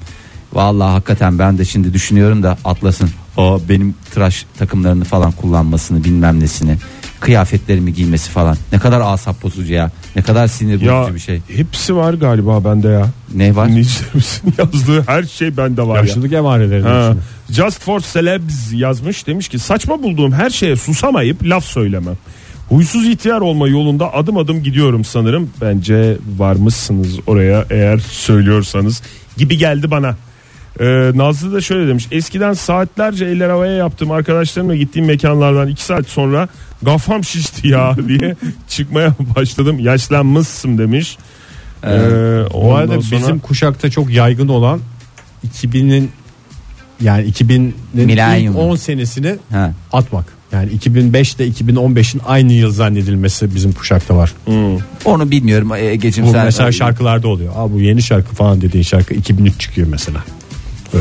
[0.53, 3.11] Vallahi hakikaten ben de şimdi düşünüyorum da atlasın.
[3.37, 6.77] O benim tıraş takımlarını falan kullanmasını bilmem nesini.
[7.25, 8.57] Kıyafetlerimi giymesi falan.
[8.73, 9.91] Ne kadar asap bozucu ya.
[10.17, 11.41] Ne kadar sinir bozucu Ya bir şey.
[11.57, 13.07] hepsi var galiba bende ya.
[13.35, 13.69] Ne var?
[13.69, 16.01] Dinleyicilerimizin yazdığı her şey bende var ya.
[16.01, 16.83] Yaşlılık emareleri.
[16.83, 17.15] Ha.
[17.51, 22.15] Just for Celebs yazmış demiş ki saçma bulduğum her şeye susamayıp laf söylemem.
[22.69, 25.51] Huysuz ihtiyar olma yolunda adım adım gidiyorum sanırım.
[25.61, 29.03] Bence varmışsınız oraya eğer söylüyorsanız
[29.37, 30.17] gibi geldi bana.
[30.81, 32.07] Ee, Nazlı da şöyle demiş.
[32.11, 36.49] Eskiden saatlerce eller havaya yaptığım arkadaşlarımla gittiğim mekanlardan iki saat sonra
[36.85, 38.37] gafam şişti ya diye
[38.69, 39.79] çıkmaya başladım.
[39.79, 41.19] Yaşlanmışsın demiş.
[41.85, 44.81] Ee, Bu ondan arada sonra- bizim kuşakta çok yaygın olan
[45.47, 46.11] 2000'in
[47.01, 48.53] yani 2000'in Milenyum.
[48.55, 49.73] ilk 10 senesini Ha.
[49.93, 50.25] atmak.
[50.53, 54.33] Yani 2005 ile 2015'in aynı yıl zannedilmesi bizim kuşakta var.
[55.05, 56.45] Onu bilmiyorum Ege'cim Bu sen.
[56.45, 57.53] mesela şarkılarda oluyor.
[57.57, 60.19] Aa bu yeni şarkı falan dediğin şarkı 2003 çıkıyor mesela.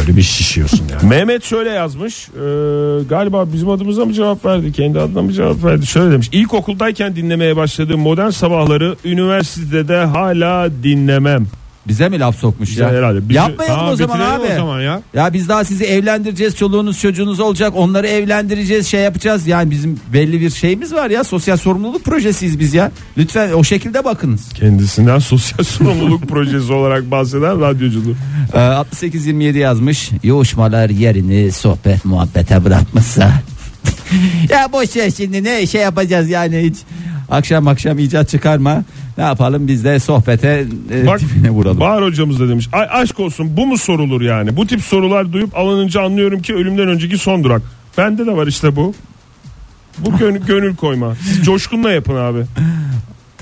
[0.02, 1.10] Öyle bir şişiyorsun yani.
[1.10, 2.30] Mehmet şöyle yazmış.
[2.30, 4.72] Ee, galiba bizim adımıza mı cevap verdi?
[4.72, 5.88] Kendi adına mı cevap verdi?
[5.88, 6.30] Şöyle demiş.
[6.32, 11.48] İlkokuldayken dinlemeye başladığım modern sabahları üniversitede hala dinlemem.
[11.88, 12.90] Bize mi laf sokmuş Bize ya?
[12.90, 13.30] herhalde.
[13.30, 14.44] Bizi- Yapmayalım Aa, o zaman abi.
[14.54, 15.02] o zaman ya.
[15.14, 16.56] Ya biz daha sizi evlendireceğiz.
[16.56, 17.74] Çoluğunuz çocuğunuz olacak.
[17.76, 18.88] Onları evlendireceğiz.
[18.88, 19.48] Şey yapacağız.
[19.48, 21.24] Yani bizim belli bir şeyimiz var ya.
[21.24, 22.92] Sosyal sorumluluk projesiyiz biz ya.
[23.18, 24.50] Lütfen o şekilde bakınız.
[24.54, 28.16] Kendisinden sosyal sorumluluk projesi olarak bahseden radyoculuğu.
[28.54, 30.10] Ee, 6827 yazmış.
[30.24, 33.32] Yoğuşmalar yerini sohbet muhabbete bırakmışsa.
[34.50, 36.76] ya boş ver şimdi ne şey yapacağız yani hiç.
[37.32, 38.84] Akşam akşam icat çıkarma.
[39.18, 41.80] Ne yapalım biz de sohbete e, Bak dibine vuralım.
[41.80, 42.70] Bahar hocamız da demiş.
[42.72, 44.58] Ay aşk olsun bu mu sorulur yani?
[44.58, 47.62] Bu tip sorular duyup alınınca anlıyorum ki ölümden önceki son durak.
[47.98, 48.94] Bende de var işte bu.
[49.98, 51.16] Bu gönül, gönül koyma.
[51.16, 52.40] Siz coşkunla yapın abi.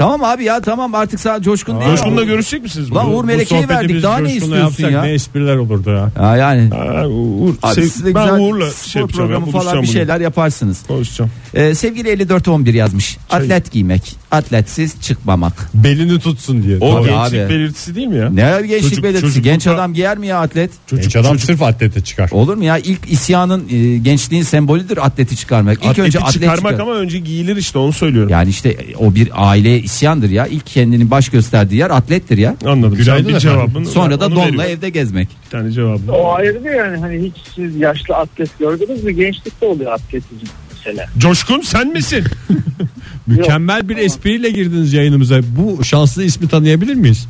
[0.02, 1.92] Tamam abi ya tamam artık sen coşkun değil.
[1.92, 2.92] Coşkunla görüşecek misiniz?
[2.92, 3.14] Lan?
[3.14, 5.02] Uğur Meleke'yi verdik daha ne istiyorsun yapsak ya?
[5.04, 6.12] Ne espriler olurdu ya.
[6.22, 9.30] Ya yani Ha, Uğur, Abi sev- siz de ben güzel Uğur'la şey yapacağım.
[9.32, 9.92] ya, programı falan bir bugün.
[9.92, 10.84] şeyler yaparsınız.
[10.88, 11.32] Konuşacağım.
[11.54, 13.18] Ee, sevgili 5411 yazmış.
[13.30, 15.54] Atlet giymek, atletsiz çıkmamak.
[15.74, 16.78] Belini tutsun diye.
[16.78, 17.50] O Tabii gençlik abi.
[17.50, 18.30] belirtisi değil mi ya?
[18.30, 19.26] Ne gençlik Çocuk- belirtisi?
[19.26, 20.72] çocuklukta- Genç adam giyer mi ya atlet?
[20.92, 22.30] Genç adam sırf atlete çıkar.
[22.32, 22.78] Olur mu ya?
[22.78, 25.78] İlk isyanın e, gençliğin sembolüdür atleti çıkarmak.
[25.78, 26.84] İlk Atleti önce atlet çıkarmak çıkar.
[26.84, 28.30] ama önce giyilir işte onu söylüyorum.
[28.32, 30.48] Yani işte o bir aile isyandır ya.
[30.48, 32.56] İlk kendini baş gösterdiği yer atlettir ya.
[32.66, 32.98] Anladım.
[33.04, 33.40] Sen bir efendim.
[33.40, 34.62] cevabını Sonra da donla veriyorum.
[34.70, 35.30] evde gezmek.
[35.46, 36.12] Bir tane cevabını.
[36.12, 39.12] O ayrı bir yani hani hiç siz yaşlı atlet gördünüz mü?
[39.12, 40.46] Gençlikte oluyor atletizm
[40.78, 41.08] mesela.
[41.18, 42.24] Coşkun sen misin?
[43.28, 45.40] Mükemmel bir espriyle girdiniz yayınımıza.
[45.58, 47.28] Bu şanslı ismi tanıyabilir miyiz?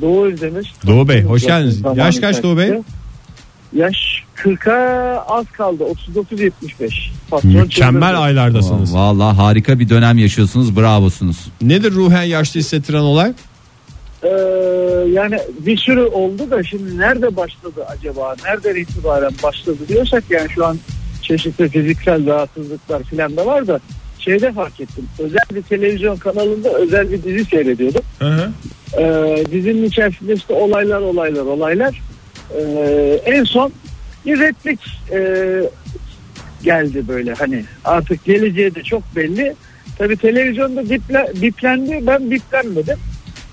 [0.00, 0.74] Doğu Özdemir.
[0.86, 1.82] Doğu Bey, hoş geldiniz.
[1.96, 2.70] Yaş kaç Doğu Bey?
[3.72, 5.84] Yaş 40'a az kaldı.
[6.14, 6.50] 39-75.
[7.30, 7.68] Patron Mükemmel
[8.10, 8.18] çıldırdı.
[8.18, 8.94] aylardasınız.
[8.94, 10.76] Vallahi harika bir dönem yaşıyorsunuz.
[10.76, 11.36] Bravosunuz.
[11.62, 13.32] Nedir ruhen yaşlı hissettiren olay?
[14.22, 14.28] Ee,
[15.12, 18.34] yani bir sürü oldu da şimdi nerede başladı acaba?
[18.44, 20.78] Nereden itibaren başladı diyorsak yani şu an
[21.22, 23.80] çeşitli fiziksel rahatsızlıklar filan da var da
[24.18, 25.08] şeyde fark ettim.
[25.18, 28.02] Özel bir televizyon kanalında özel bir dizi seyrediyordum.
[28.18, 28.50] Hı hı.
[28.98, 32.00] Ee, dizinin içerisinde işte olaylar olaylar olaylar.
[32.54, 33.72] Ee, en son
[34.26, 34.80] bir replik
[35.12, 35.20] e,
[36.64, 39.54] geldi böyle hani artık geleceği de çok belli.
[39.98, 42.98] Tabi televizyonda biple, biplendi ben biplenmedim.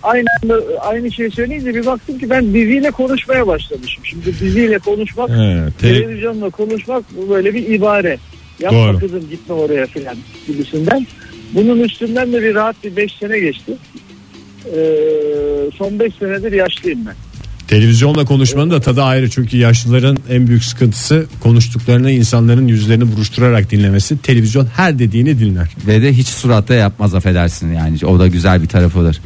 [0.03, 4.05] Aynı anda aynı şeyi söyleyince bir baktım ki ben diziyle konuşmaya başlamışım.
[4.05, 8.17] Şimdi diziyle konuşmak, He, tele- televizyonla konuşmak bu böyle bir ibare.
[8.59, 8.99] Yapma Doğru.
[8.99, 10.15] kızım gitme oraya filan
[10.47, 11.07] gibisinden.
[11.53, 13.71] Bunun üstünden de bir rahat bir 5 sene geçti.
[14.65, 14.79] Ee,
[15.77, 17.15] son 5 senedir yaşlıyım ben.
[17.67, 24.17] Televizyonla konuşmanın da tadı ayrı çünkü yaşlıların en büyük sıkıntısı konuştuklarını insanların yüzlerini buruşturarak dinlemesi.
[24.17, 25.69] Televizyon her dediğini dinler.
[25.87, 27.97] Ve de hiç suratta yapmaz affedersin yani.
[28.05, 29.21] O da güzel bir tarafıdır.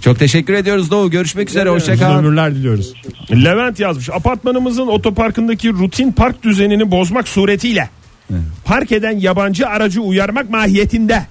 [0.00, 1.10] Çok teşekkür ediyoruz Doğu.
[1.10, 1.70] Görüşmek üzere.
[1.70, 2.18] Uzun Hoşçakal.
[2.18, 2.92] ömürler diliyoruz.
[3.32, 4.10] Levent yazmış.
[4.10, 7.90] Apartmanımızın otoparkındaki rutin park düzenini bozmak suretiyle
[8.64, 11.26] park eden yabancı aracı uyarmak mahiyetinde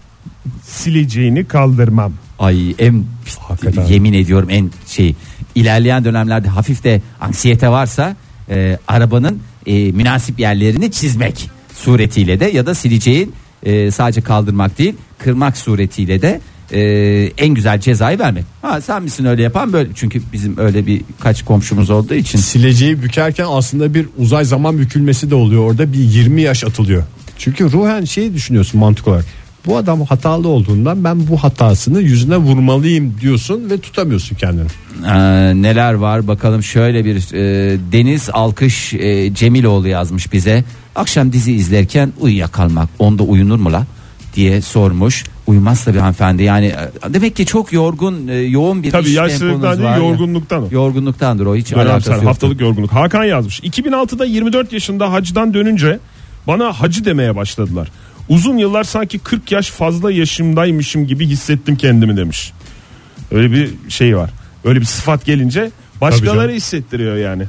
[0.64, 2.14] sileceğini kaldırmam.
[2.40, 3.04] Ay en
[3.40, 3.86] Hakikaten.
[3.86, 5.16] yemin ediyorum en şey
[5.56, 8.16] ilerleyen dönemlerde hafif de anksiyete varsa
[8.50, 14.94] e, arabanın e, münasip yerlerini çizmek suretiyle de ya da sileceğin e, sadece kaldırmak değil
[15.18, 16.42] kırmak suretiyle de
[16.72, 16.82] e,
[17.38, 18.46] en güzel cezayı vermek.
[18.62, 23.04] Ha sen misin öyle yapan böyle çünkü bizim öyle bir kaç komşumuz olduğu için Sileceği
[23.04, 25.70] bükerken aslında bir uzay zaman bükülmesi de oluyor.
[25.70, 27.04] Orada bir 20 yaş atılıyor.
[27.38, 29.26] Çünkü ruhen şeyi düşünüyorsun mantık olarak.
[29.66, 34.68] Bu adam hatalı olduğundan ben bu hatasını yüzüne vurmalıyım diyorsun ve tutamıyorsun kendini.
[35.08, 35.14] Ee,
[35.62, 40.64] neler var bakalım şöyle bir e, Deniz Alkış e, Cemiloğlu yazmış bize.
[40.96, 43.86] Akşam dizi izlerken uyuyakalmak onda uyunur mu la
[44.36, 45.24] diye sormuş.
[45.48, 49.78] Uyumaz tabii hanımefendi yani e, demek ki çok yorgun e, yoğun bir Tabii iş yaşlılıktan
[49.78, 49.98] değil ya.
[49.98, 50.68] yorgunluktan o.
[50.72, 52.26] Yorgunluktandır o hiç alakası Dönemsel yok.
[52.26, 52.92] haftalık yorgunluk.
[52.94, 53.60] Hakan yazmış.
[53.60, 56.00] 2006'da 24 yaşında hacdan dönünce
[56.48, 57.92] bana hacı demeye başladılar.
[58.30, 62.52] Uzun yıllar sanki 40 yaş fazla yaşımdaymışım gibi hissettim kendimi demiş.
[63.32, 64.30] Öyle bir şey var.
[64.64, 67.44] Öyle bir sıfat gelince başkaları hissettiriyor yani.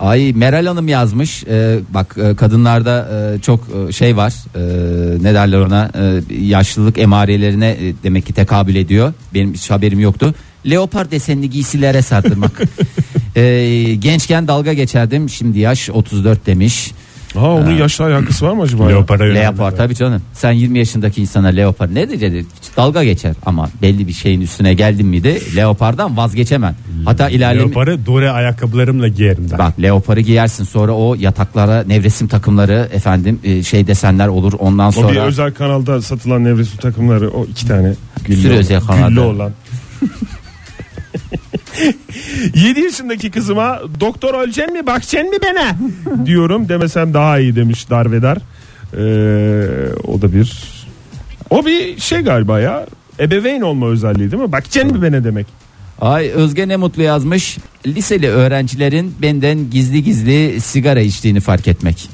[0.00, 1.44] Ay Meral Hanım yazmış.
[1.44, 4.34] Ee, bak e, kadınlarda e, çok e, şey var.
[4.54, 4.60] E,
[5.22, 5.90] ne derler ona?
[5.94, 9.12] E, yaşlılık emarelerine e, demek ki tekabül ediyor.
[9.34, 10.34] Benim hiç haberim yoktu.
[10.70, 12.62] Leopar desenli giysilere sardırmak.
[13.36, 15.28] E, gençken dalga geçerdim.
[15.28, 16.92] Şimdi yaş 34 demiş.
[17.34, 18.82] Ha onun yaşla alakası var mı acaba?
[18.82, 18.88] ya?
[18.88, 19.24] Leopara.
[19.24, 20.22] Leopar tabii canım.
[20.32, 22.48] Sen 20 yaşındaki insana leopar ne diyeceksin?
[22.76, 26.76] Dalga geçer ama belli bir şeyin üstüne geldin miydi leopardan vazgeçemem.
[27.04, 29.58] Hatta ilerleme Leoparı Dore ayakkabılarımla giyerim der.
[29.58, 34.90] Bak leoparı giyersin sonra o yataklara nevresim takımları efendim e, şey desenler olur ondan O
[34.90, 39.08] bir sonra özel kanalda satılan nevresim takımları o iki tane güllü, sürü özel kanalda.
[39.08, 39.52] güllü olan.
[42.54, 45.76] 7 yaşındaki kızıma doktor öleceksin mi bakacaksın mi bana
[46.26, 48.38] diyorum demesem daha iyi demiş Darvedar.
[48.92, 48.98] Ee,
[50.06, 50.62] o da bir
[51.50, 52.86] o bir şey galiba ya
[53.20, 54.52] ebeveyn olma özelliği değil mi?
[54.52, 55.46] Bakacaksın mi bana demek.
[56.00, 62.08] Ay Özge ne mutlu yazmış liseli öğrencilerin benden gizli gizli sigara içtiğini fark etmek.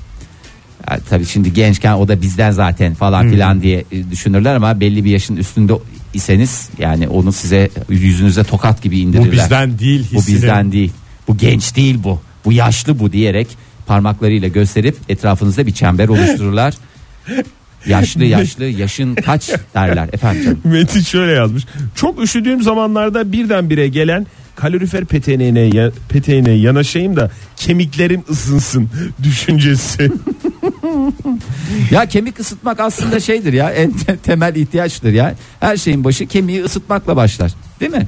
[0.90, 5.05] Ya, tabii şimdi gençken o da bizden zaten falan filan diye e, düşünürler ama belli
[5.05, 5.72] bir yaşın üstünde
[6.14, 9.29] iseniz yani onu size yüzünüze tokat gibi indirirler.
[9.29, 10.35] Bu bizden değil Bu hissini.
[10.35, 10.92] bizden değil.
[11.29, 12.20] Bu genç değil bu.
[12.44, 13.48] Bu yaşlı bu diyerek
[13.87, 16.74] parmaklarıyla gösterip etrafınızda bir çember oluştururlar.
[17.87, 20.61] yaşlı yaşlı yaşın kaç derler efendim canım.
[20.64, 21.64] Metin şöyle yazmış.
[21.94, 28.90] Çok üşüdüğüm zamanlarda birdenbire gelen kalorifer peteğine, peteğine yanaşayım da kemiklerim ısınsın
[29.22, 30.12] düşüncesi.
[31.90, 35.35] Ya kemik ısıtmak aslında şeydir ya en te- temel ihtiyaçtır ya.
[35.61, 37.52] Her şeyin başı kemiği ısıtmakla başlar.
[37.80, 38.07] Değil mi?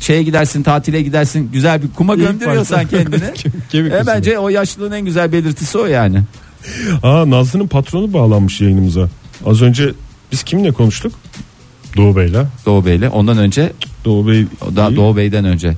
[0.00, 3.32] Şeye gidersin tatile gidersin güzel bir kuma gönderiyorsan kendini.
[3.68, 6.22] Kemik e, bence o yaşlılığın en güzel belirtisi o yani.
[7.02, 9.08] Aa Nazlı'nın patronu bağlanmış yayınımıza.
[9.46, 9.92] Az önce
[10.32, 11.12] biz kimle konuştuk?
[11.96, 12.44] Doğu Bey'le.
[12.66, 13.72] Doğu Bey'le ondan önce
[14.04, 14.46] Doğu Bey.
[14.70, 14.96] o da değil.
[14.96, 15.74] Doğu Bey'den önce.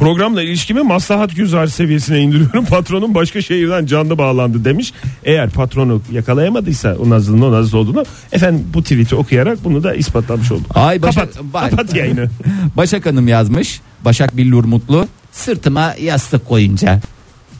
[0.00, 2.64] Programla ilişkimi maslahat güzar seviyesine indiriyorum.
[2.70, 4.92] Patronum başka şehirden canlı bağlandı demiş.
[5.24, 10.52] Eğer patronu yakalayamadıysa o Nazlı'nın o Nazlı olduğunu efendim bu tweet'i okuyarak bunu da ispatlamış
[10.52, 10.66] olduk.
[10.74, 12.30] Ay Başak, Kapat, Bay- kapat yayını.
[12.76, 13.80] Başak Hanım yazmış.
[14.04, 15.08] Başak Billur Mutlu.
[15.32, 17.00] Sırtıma yastık koyunca.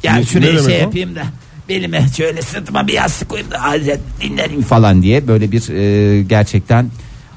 [0.02, 0.80] Ya Ne- şuraya ne demek şey o?
[0.80, 1.22] yapayım da
[1.68, 3.58] belime şöyle sırtıma bir yastık koyayım da
[4.20, 6.90] dinlerim falan diye böyle bir e, gerçekten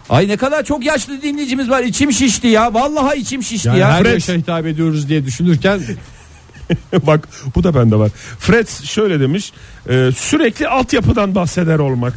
[0.10, 1.84] Ay ne kadar çok yaşlı dinleyicimiz var.
[1.84, 2.74] İçim şişti ya.
[2.74, 3.92] Vallahi içim şişti Yani ya.
[3.94, 5.80] her Fred- yaşa hitap ediyoruz diye düşünürken
[7.08, 8.12] Bak bu da bende var.
[8.40, 9.52] Fred şöyle demiş.
[9.90, 12.14] e, sürekli altyapıdan bahseder olmak.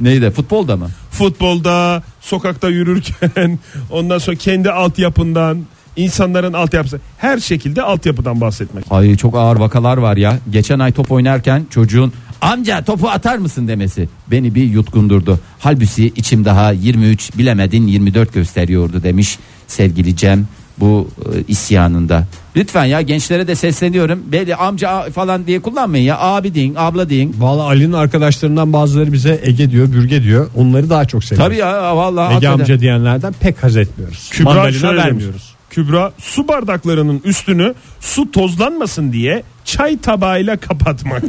[0.00, 0.30] Neydi?
[0.30, 0.90] Futbolda mı?
[1.10, 3.58] Futbolda, sokakta yürürken,
[3.90, 5.58] ondan sonra kendi altyapından,
[5.96, 7.00] insanların altyapısı.
[7.18, 8.84] Her şekilde altyapıdan bahsetmek.
[8.90, 10.38] Ay çok ağır vakalar var ya.
[10.50, 12.12] Geçen ay top oynarken çocuğun
[12.42, 15.40] amca topu atar mısın demesi beni bir yutkundurdu.
[15.58, 20.46] Halbuki içim daha 23 bilemedin 24 gösteriyordu demiş sevgili Cem
[20.78, 22.26] bu e, isyanında.
[22.56, 24.22] Lütfen ya gençlere de sesleniyorum.
[24.32, 26.18] Beni amca falan diye kullanmayın ya.
[26.18, 27.36] Abi deyin, abla deyin.
[27.38, 30.50] Valla Ali'nin arkadaşlarından bazıları bize Ege diyor, Bürge diyor.
[30.56, 31.48] Onları daha çok seviyoruz.
[31.48, 32.58] Tabii ya vallahi Ege hakikaten.
[32.58, 34.30] amca diyenlerden pek haz etmiyoruz.
[34.30, 35.51] Kübra şöyle vermiyoruz.
[35.72, 41.22] Kübra su bardaklarının üstünü su tozlanmasın diye çay tabağıyla kapatmak.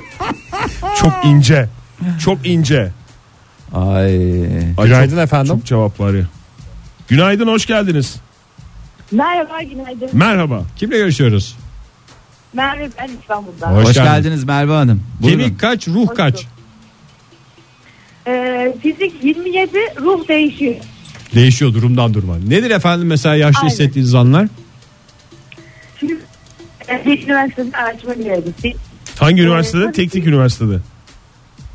[1.00, 1.68] çok ince.
[2.24, 2.92] Çok ince.
[3.74, 4.14] Ay.
[4.78, 5.54] Ay, Günaydın çok- efendim.
[5.56, 6.24] Çok cevap var ya.
[7.08, 8.16] Günaydın hoş geldiniz.
[9.12, 10.08] Merhaba günaydın.
[10.12, 10.62] Merhaba.
[10.76, 11.56] Kimle görüşüyoruz?
[12.52, 13.72] Merve ben İstanbul'dan.
[13.74, 14.16] Hoş Hoş, geldiniz.
[14.24, 15.02] geldiniz Merve Hanım.
[15.20, 15.38] Buyurun.
[15.42, 16.46] Kemik kaç, ruh Hoş kaç?
[18.26, 20.74] Ee, fizik 27 ruh değişiyor.
[21.34, 22.36] Değişiyor durumdan duruma.
[22.36, 23.70] Nedir efendim mesela yaşlı Aynen.
[23.70, 24.48] hissettiğiniz anlar?
[26.00, 26.16] Şimdi
[27.06, 28.14] bir üniversitede araştırma.
[29.18, 29.84] Hangi Ee, üniversitede?
[29.84, 30.78] tabii Teknik üniversitede.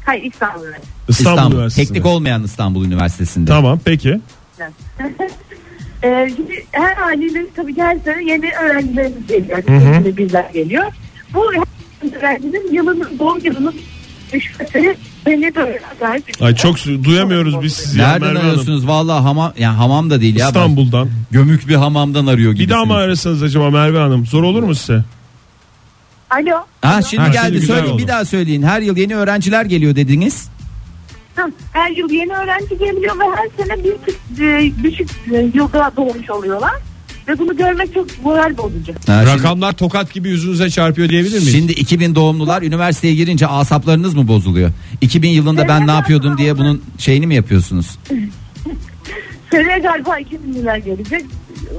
[0.06, 0.92] Hayır İstanbul Üniversitesi.
[1.10, 1.56] İstanbul, İstanbul.
[1.56, 1.94] Üniversitesi'nde.
[1.94, 3.50] Teknik olmayan İstanbul Üniversitesi'nde.
[3.50, 4.20] Tamam peki.
[6.04, 9.64] Ee, şimdi her haliyle tabii ki her sene yeni öğrencilerimiz geliyor.
[9.68, 10.18] Hı hı.
[10.18, 10.84] Bizler geliyor.
[11.34, 13.76] Bu her öğrencinin yılının doğum yılının
[14.40, 16.26] düşmesi beni böyle acayip.
[16.42, 18.00] Ay çok su- duyamıyoruz biz sizi.
[18.00, 18.50] ya Nereden Merve Hanım.
[18.52, 18.88] arıyorsunuz?
[18.88, 20.48] Vallahi hamam yani hamam da değil ya.
[20.48, 21.10] İstanbul'dan.
[21.32, 22.64] Gömük bir hamamdan arıyor gibi.
[22.64, 24.26] Bir daha mı arasanız acaba Merve Hanım?
[24.26, 25.04] Zor olur mu size?
[26.30, 26.56] Alo.
[26.82, 28.02] Ha şimdi Ha, geldi şimdi güzel söyleyin oldu.
[28.04, 28.64] bir daha söyleyin.
[28.64, 30.50] Her yıl yeni öğrenciler geliyor dediniz.
[31.36, 31.52] Tamam.
[31.74, 36.30] Her yıl yeni öğrenci geliyor ve her sene bir tık e, düşük e, yılda doğmuş
[36.30, 36.74] oluyorlar.
[37.28, 38.94] Ve bunu görmek çok moral bozucu.
[39.08, 41.52] Ha, şimdi, Rakamlar tokat gibi yüzünüze çarpıyor diyebilir miyiz?
[41.52, 44.72] şimdi 2000 doğumlular üniversiteye girince asaplarınız mı bozuluyor?
[45.02, 48.00] 2000 yılında ben ne yapıyordum diye bunun şeyini mi yapıyorsunuz?
[49.52, 51.26] Seneye galiba 2000 lira gelecek.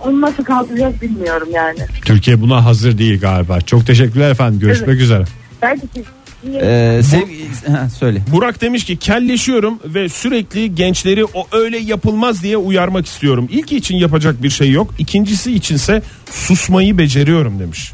[0.05, 1.79] Onu nasıl kaldıracağız bilmiyorum yani.
[2.05, 3.61] Türkiye buna hazır değil galiba.
[3.61, 4.61] Çok teşekkürler efendim.
[4.61, 5.01] Görüşmek Evet.
[5.03, 5.25] üzere.
[5.63, 6.05] Belki siz
[6.55, 7.03] Ee,
[7.73, 8.23] ha, söyle.
[8.33, 13.49] Burak demiş ki kelleşiyorum ve sürekli gençleri o öyle yapılmaz diye uyarmak istiyorum.
[13.51, 14.95] İlk için yapacak bir şey yok.
[14.99, 17.93] İkincisi içinse susmayı beceriyorum demiş.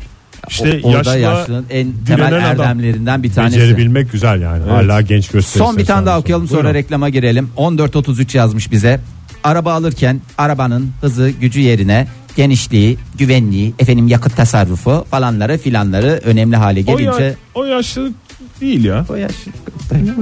[0.48, 2.40] İşte O- yaşla yaşlının en temel adam.
[2.42, 3.56] erdemlerinden bir tanesi.
[3.56, 4.64] Becerebilmek güzel yani.
[4.70, 5.58] Hala genç gösterirse.
[5.58, 6.74] Son bir tane daha okuyalım sonra Buyurun.
[6.74, 7.50] reklama girelim.
[7.58, 9.00] 1433 yazmış bize.
[9.44, 16.80] Araba alırken arabanın hızı gücü yerine genişliği, güvenliği, efendim yakıt tasarrufu falanları filanları önemli hale
[16.80, 18.14] o, gelince ya, o yaşlılık
[18.60, 19.06] değil ya.
[19.08, 19.34] o yaş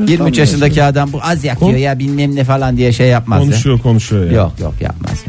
[0.08, 3.38] 23 yaşındaki adam bu az yakıyor ya bilmem ne falan diye şey yapmaz.
[3.38, 3.44] ya.
[3.44, 4.32] Konuşuyor konuşuyor ya.
[4.32, 5.24] Yok yok yapmaz.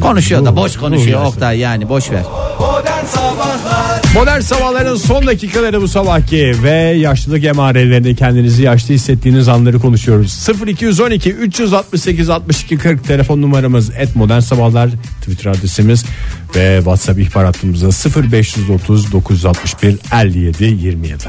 [0.00, 2.22] Konuşuyor da boş konuşuyor Oktay yani boş ver.
[2.60, 9.78] Modern Sabahlar Modern sabahların son dakikaları bu sabahki ve yaşlılık emarelerini kendinizi yaşlı hissettiğiniz anları
[9.78, 10.48] konuşuyoruz.
[10.66, 16.04] 0212 368 62 40 telefon numaramız et modern sabahlar Twitter adresimiz
[16.56, 21.24] ve WhatsApp ihbar hattımızda 0530 961 57 27.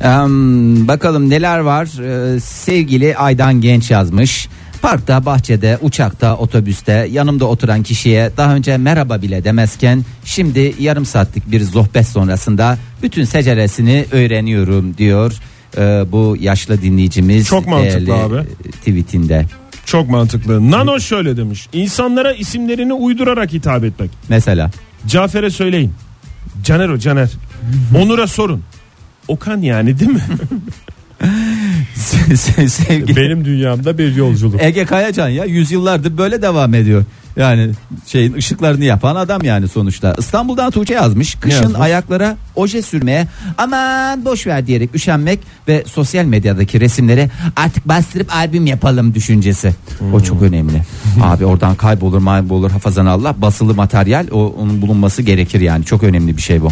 [0.00, 1.88] Em, bakalım neler var.
[2.00, 4.48] Ee, sevgili Aydan Genç yazmış.
[4.82, 11.50] Parkta, bahçede, uçakta, otobüste yanımda oturan kişiye daha önce merhaba bile demezken şimdi yarım saatlik
[11.50, 15.32] bir sohbet sonrasında bütün seceresini öğreniyorum diyor.
[15.78, 15.80] Ee,
[16.12, 18.36] bu yaşlı dinleyicimiz Çok mantıklı değerli, abi.
[18.38, 19.46] e, tweetinde.
[19.86, 20.70] Çok mantıklı.
[20.70, 21.68] Nano şöyle demiş.
[21.72, 24.10] İnsanlara isimlerini uydurarak hitap etmek.
[24.28, 24.70] Mesela
[25.06, 25.92] Cafer'e söyleyin.
[26.64, 27.30] Caner o Caner.
[28.02, 28.62] Onur'a sorun.
[29.28, 30.20] Okan yani değil mi?
[32.68, 34.62] sevgili Benim dünyamda bir yolculuk.
[34.62, 37.04] Ege Kayacan ya yüzyıllardır böyle devam ediyor.
[37.36, 37.70] Yani
[38.06, 40.14] şeyin ışıklarını yapan adam yani sonuçta.
[40.18, 41.34] İstanbul'dan Tuğçe yazmış.
[41.34, 41.80] Kışın yazmış?
[41.80, 43.26] ayaklara oje sürmeye
[43.58, 45.38] aman boş ver diyerek üşenmek
[45.68, 49.74] ve sosyal medyadaki resimleri artık bastırıp albüm yapalım düşüncesi.
[50.14, 50.82] O çok önemli.
[51.22, 56.36] Abi oradan kaybolur maybolur hafazan Allah basılı materyal o, onun bulunması gerekir yani çok önemli
[56.36, 56.68] bir şey bu.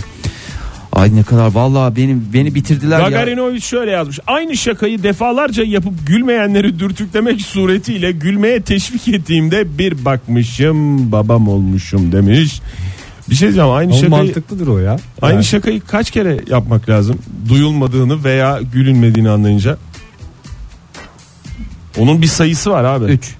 [0.93, 3.09] Ay ne kadar vallahi benim beni bitirdiler ya.
[3.09, 4.19] Gagarinovic şöyle yazmış.
[4.27, 12.61] Aynı şakayı defalarca yapıp gülmeyenleri dürtüklemek suretiyle gülmeye teşvik ettiğimde bir bakmışım babam olmuşum demiş.
[13.31, 14.97] Bir şey diyeceğim aynı Ama şakayı mantıklıdır o ya.
[15.23, 17.19] aynı Yani şakayı kaç kere yapmak lazım?
[17.49, 19.77] Duyulmadığını veya gülünmediğini anlayınca.
[21.99, 23.05] Onun bir sayısı var abi.
[23.05, 23.35] 3.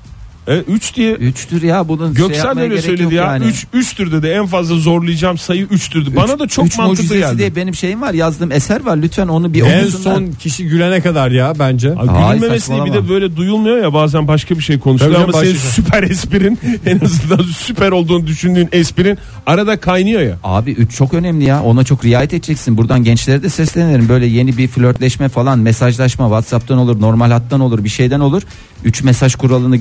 [0.55, 3.25] 3 diye 3'tür ya bunun şey Göksel yapmaya öyle söyledi ya.
[3.25, 3.45] yani.
[3.45, 4.27] 3 3'tür dedi.
[4.27, 6.17] En fazla zorlayacağım sayı 3'tür dedi.
[6.17, 7.39] Bana da çok Üç mantıklı mucizesi geldi.
[7.39, 10.15] diye benim şeyim var yazdığım eser var lütfen onu bir en okusunlar.
[10.17, 11.95] son kişi gülene kadar ya bence.
[11.95, 15.33] Ay, gülünmemesi değil bir de böyle duyulmuyor ya bazen başka bir şey konuşuluyor Tabii ama
[15.33, 20.37] canım, senin başka- süper esprin en azından süper olduğunu düşündüğün esprin arada kaynıyor ya.
[20.45, 24.57] Abi 3 çok önemli ya ona çok riayet edeceksin buradan gençlere de seslenirim böyle yeni
[24.59, 28.43] bir flörtleşme falan mesajlaşma whatsapp'tan olur normal hattan olur bir şeyden olur
[28.85, 29.77] 3 mesaj kuralını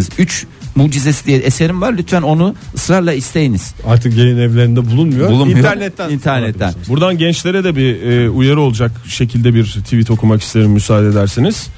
[0.00, 5.30] geçmeyeceksiniz 3 mucizesi diye eserim var lütfen onu ısrarla isteyiniz Artık gelin evlerinde bulunmuyor.
[5.30, 5.58] Bulunmuyor.
[5.58, 6.10] İnternetten.
[6.10, 6.74] İnternetten.
[6.88, 11.68] Buradan gençlere de bir e, uyarı olacak şekilde bir tweet okumak isterim müsaade ederseniz.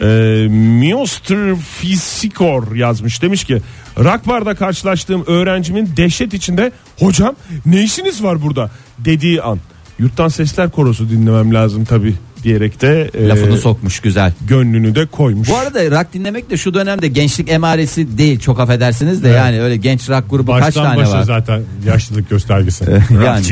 [0.00, 0.06] E,
[0.50, 3.62] Mioster Fisikor yazmış demiş ki
[3.98, 7.34] rock barda karşılaştığım öğrencimin dehşet içinde hocam
[7.66, 9.58] ne işiniz var burada dediği an
[9.98, 14.32] yurttan sesler korosu dinlemem lazım tabi diyerek de e, lafını sokmuş güzel.
[14.48, 15.48] gönlünü de koymuş.
[15.48, 19.76] bu arada rock dinlemek de şu dönemde gençlik emaresi değil çok affedersiniz de yani öyle
[19.76, 21.22] genç rock grubu kaç Baştan tane başa var?
[21.22, 22.84] zaten yaşlılık göstergesi.
[23.24, 23.46] yani.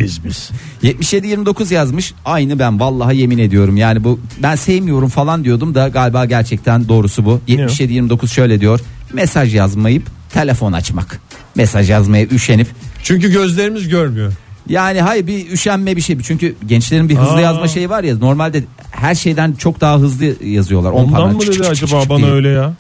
[0.83, 3.77] 77-29 yazmış aynı ben vallahi yemin ediyorum.
[3.77, 7.41] Yani bu ben sevmiyorum falan diyordum da galiba gerçekten doğrusu bu.
[7.49, 8.81] 77-29 şöyle diyor
[9.13, 11.21] mesaj yazmayıp telefon açmak.
[11.55, 12.67] Mesaj yazmaya üşenip.
[13.03, 14.33] Çünkü gözlerimiz görmüyor.
[14.69, 17.41] Yani hayır bir üşenme bir şey çünkü gençlerin bir hızlı Aa.
[17.41, 21.41] yazma şeyi var ya normalde her şeyden çok daha hızlı yazıyorlar On Ondan parmak mı
[21.41, 22.31] çık dedi çık çık acaba çık bana diye.
[22.31, 22.75] öyle ya?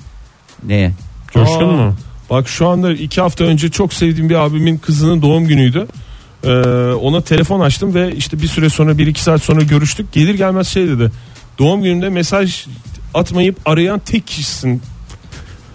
[0.66, 0.92] Neye?
[1.34, 1.94] Coşkun Aa, mu?
[2.30, 5.86] Bak şu anda iki hafta önce çok sevdiğim bir abimin kızının doğum günüydü.
[6.44, 6.48] Ee,
[6.92, 10.12] ona telefon açtım ve işte bir süre sonra bir iki saat sonra görüştük.
[10.12, 11.10] Gelir gelmez şey dedi.
[11.58, 12.66] Doğum gününde mesaj
[13.14, 14.82] atmayıp arayan tek kişisin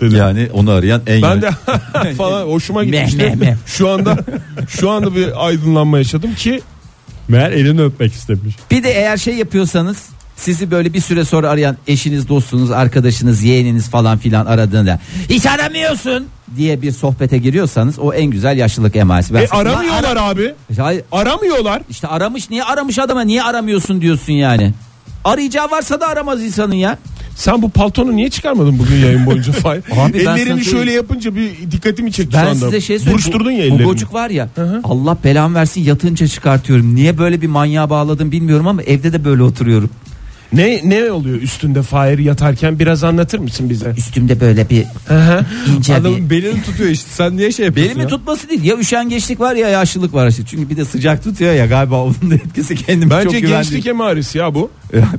[0.02, 0.16] dedi.
[0.16, 1.50] Yani onu arayan en Ben de
[2.18, 3.58] falan hoşuma gitmişti.
[3.66, 4.18] Şu anda
[4.70, 6.62] şu anda bir aydınlanma yaşadım ki
[7.28, 8.56] Meğer elini öpmek istemiş.
[8.72, 9.98] Bir de eğer şey yapıyorsanız
[10.36, 16.28] sizi böyle bir süre sonra arayan eşiniz, dostunuz, arkadaşınız, yeğeniniz falan filan aradığında hiç aramıyorsun
[16.56, 19.34] diye bir sohbete giriyorsanız o en güzel yaşlılık emaresi.
[19.34, 20.54] Ben e, sana- aramıyorlar abi.
[20.78, 21.82] Hayır, Aramıyorlar.
[21.90, 24.74] işte aramış niye aramış adama niye aramıyorsun diyorsun yani.
[25.24, 26.98] Arayacağı varsa da aramaz insanın ya.
[27.38, 29.84] Sen bu paltonu niye çıkarmadın bugün yayın boyunca Fahir?
[29.98, 32.66] Abi ben sana Ellerini şöyle yapınca bir dikkatimi çekti şu Ben anda.
[32.66, 33.14] size şey söyleyeyim.
[33.14, 33.84] Buruşturdun ya bu, bu ellerini.
[33.84, 34.50] gocuk var ya
[34.84, 36.96] Allah belamı versin yatınca çıkartıyorum.
[36.96, 39.90] Niye böyle bir manyağa bağladım bilmiyorum ama evde de böyle oturuyorum.
[40.54, 43.94] Ne ne oluyor üstünde Fahir yatarken biraz anlatır mısın bize?
[43.98, 44.84] Üstümde böyle bir
[45.78, 47.10] ince bir Adamın belini tutuyor işte.
[47.12, 48.18] Sen niye şey yapıyorsun Belimi ya?
[48.18, 50.44] tutması değil ya üşengeçlik var ya yaşlılık var işte.
[50.48, 53.58] Çünkü bir de sıcak tutuyor ya galiba onun da etkisi kendimi çok Bence güvendim.
[53.58, 54.72] gençlik emaresi ya bu.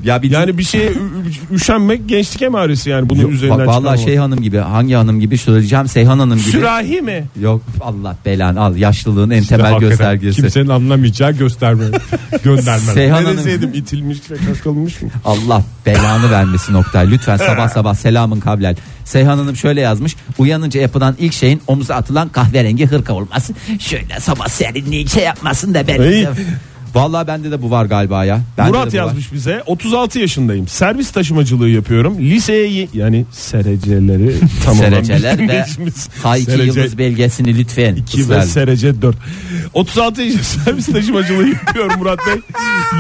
[0.05, 0.93] ya bir Yani bir şeye
[1.53, 5.39] üşenmek gençlik emaresi yani bunun Yok, üzerinden bak, vallahi şey hanım gibi hangi hanım gibi
[5.39, 6.51] söyleyeceğim Seyhan hanım gibi.
[6.51, 7.25] Sürahi mi?
[7.41, 10.41] Yok Allah belanı al yaşlılığın en temel Hakikaten göstergesi.
[10.41, 11.85] Kimsenin anlamayacağı gösterme.
[12.45, 12.93] Gönderme.
[12.95, 15.09] Seyhan Ne hanım deseydim itilmiş ve kakılmış mı?
[15.25, 17.11] Allah belanı vermesin Oktay.
[17.11, 18.77] Lütfen sabah sabah selamın kablel.
[19.05, 20.17] Seyhan Hanım şöyle yazmış.
[20.39, 23.53] Uyanınca yapılan ilk şeyin omuza atılan kahverengi hırka olması.
[23.81, 26.03] Şöyle sabah serinliği şey yapmasın da ben.
[26.03, 26.27] Ey.
[26.95, 28.41] Vallahi bende de bu var galiba ya.
[28.59, 29.03] Bende de Murat bu var.
[29.05, 35.43] yazmış bize 36 yaşındayım servis taşımacılığı yapıyorum liseye ye- yani sereceleri tam olan Sereceler ve
[35.43, 37.95] bildiğimiz K2 serece yıldız belgesini lütfen.
[37.95, 38.43] 2 ve ısrarla.
[38.47, 39.17] serece 4
[39.75, 42.41] 36 yaşında servis taşımacılığı yapıyorum Murat Bey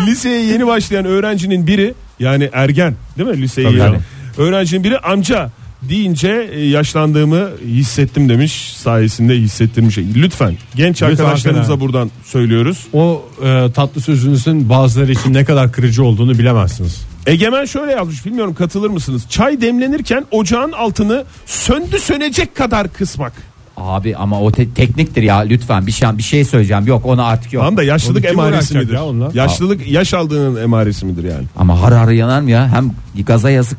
[0.07, 3.99] liseye yeni başlayan öğrencinin biri yani ergen değil mi liseyi yeni- tabii.
[4.39, 5.51] öğrencinin biri amca
[5.83, 9.99] deyince e, yaşlandığımı hissettim demiş sayesinde hissettirmiş.
[9.99, 11.81] Lütfen genç Lütfen arkadaşlarımıza hakikaten.
[11.81, 12.87] buradan söylüyoruz.
[12.93, 17.01] O e, tatlı sözünüzün bazıları için ne kadar kırıcı olduğunu bilemezsiniz.
[17.27, 19.23] Egemen şöyle yazmış bilmiyorum katılır mısınız?
[19.29, 23.33] Çay demlenirken ocağın altını söndü sönecek kadar kısmak.
[23.81, 26.87] Abi ama o te- tekniktir ya lütfen bir şey bir şey söyleyeceğim.
[26.87, 27.63] Yok ona artık yok.
[27.63, 28.95] Tamam da yaşlılık Onu kim emaresi uğraşacak midir?
[28.95, 29.31] ya onunla?
[29.35, 31.45] Yaşlılık yaş aldığının emaresi midir yani?
[31.57, 32.69] Ama har har yanar mı ya?
[32.73, 32.91] Hem
[33.27, 33.79] gaza yazık.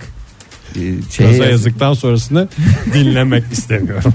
[0.76, 0.80] Ee,
[1.12, 1.52] şeye Kaza yazık.
[1.52, 2.48] yazıktan sonrasını
[2.94, 4.14] dinlemek istemiyorum.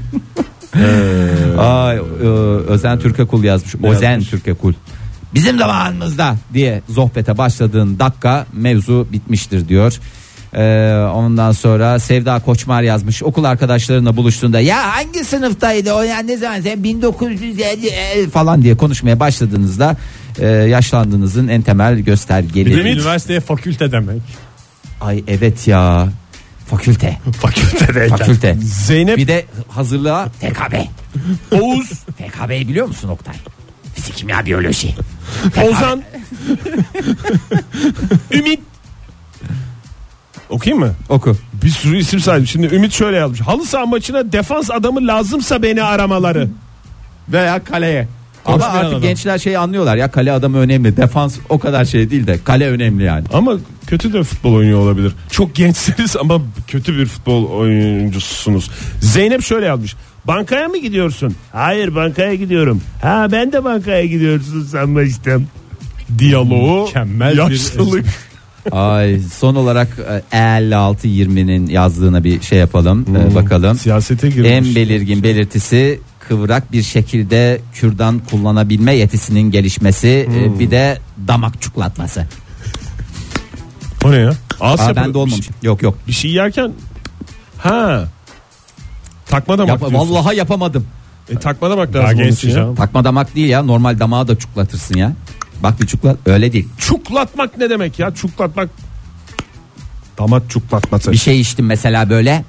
[1.59, 2.01] Ay, e,
[2.69, 3.75] Özen Türkekul yazmış.
[3.75, 4.29] Özen yazmış?
[4.31, 4.73] Türkekul.
[5.35, 9.99] Bizim zamanımızda diye sohbete başladığın dakika mevzu bitmiştir diyor.
[10.55, 16.37] Ee, ondan sonra Sevda Koçmar yazmış okul arkadaşlarına buluştuğunda ya hangi sınıftaydı o ya ne
[16.37, 19.97] zaman sen 1950 e, falan diye konuşmaya başladığınızda
[20.39, 22.81] e, yaşlandığınızın en temel göstergeleri.
[22.81, 22.97] Ümit.
[22.97, 24.23] Üniversiteye fakülte demek.
[25.01, 26.09] Ay evet ya
[26.67, 28.17] fakülte Fakültedeyken.
[28.17, 30.75] fakülte Zeynep bir de hazırlığa TKB
[31.61, 33.35] Oğuz TKB'yi biliyor musun Oktay?
[33.95, 34.95] Fizik, kimya, biyoloji.
[35.69, 36.03] Ozan
[38.33, 38.61] Ümit
[40.55, 40.93] Okuyayım mı?
[41.09, 41.37] Oku.
[41.63, 42.47] Bir sürü isim saydım.
[42.47, 43.41] Şimdi Ümit şöyle yazmış.
[43.41, 46.49] Halı saha maçına defans adamı lazımsa beni aramaları.
[47.29, 48.09] Veya kaleye.
[48.45, 49.01] Ama artık adam.
[49.03, 50.97] gençler şeyi anlıyorlar ya kale adamı önemli.
[50.97, 53.25] Defans o kadar şey değil de kale önemli yani.
[53.33, 55.13] Ama kötü de futbol oynuyor olabilir.
[55.31, 58.71] Çok gençsiniz ama kötü bir futbol oyuncususunuz.
[59.01, 59.97] Zeynep şöyle yazmış.
[60.25, 61.35] Bankaya mı gidiyorsun?
[61.53, 62.81] Hayır bankaya gidiyorum.
[63.03, 65.47] Ha ben de bankaya gidiyorsun sanmıştım.
[66.19, 68.07] Diyaloğu Mükemmel bir yaşlılık.
[68.73, 69.89] Ay son olarak
[70.33, 73.79] e, 56-20'nin yazdığına bir şey yapalım e, bakalım.
[73.79, 74.51] Siyasete girmiş.
[74.51, 80.35] En belirgin belirtisi kıvrak bir şekilde kürdan kullanabilme yetisinin gelişmesi Hmm.
[80.55, 80.99] e, bir de
[81.29, 82.27] damak çuklatması.
[84.05, 84.33] O ne ya?
[84.61, 85.49] Ağız Aa, yapı- ben de olmamış.
[85.63, 85.99] Yok yok.
[86.07, 86.73] Bir şey yerken
[87.59, 88.05] ha
[89.27, 90.15] takma damak Yap, diyorsun.
[90.15, 90.87] vallahi yapamadım.
[91.31, 92.55] E, takma damak lazım onun gençsin için ya.
[92.55, 92.75] canım.
[92.75, 95.13] Takma damak değil ya normal damağı da çuklatırsın ya.
[95.65, 96.69] Bak bir çuklat öyle değil.
[96.79, 98.15] Çuklatmak ne demek ya?
[98.15, 98.69] Çuklatmak
[100.19, 101.13] damak çuklatması.
[101.13, 102.45] Bir şey içtim mesela böyle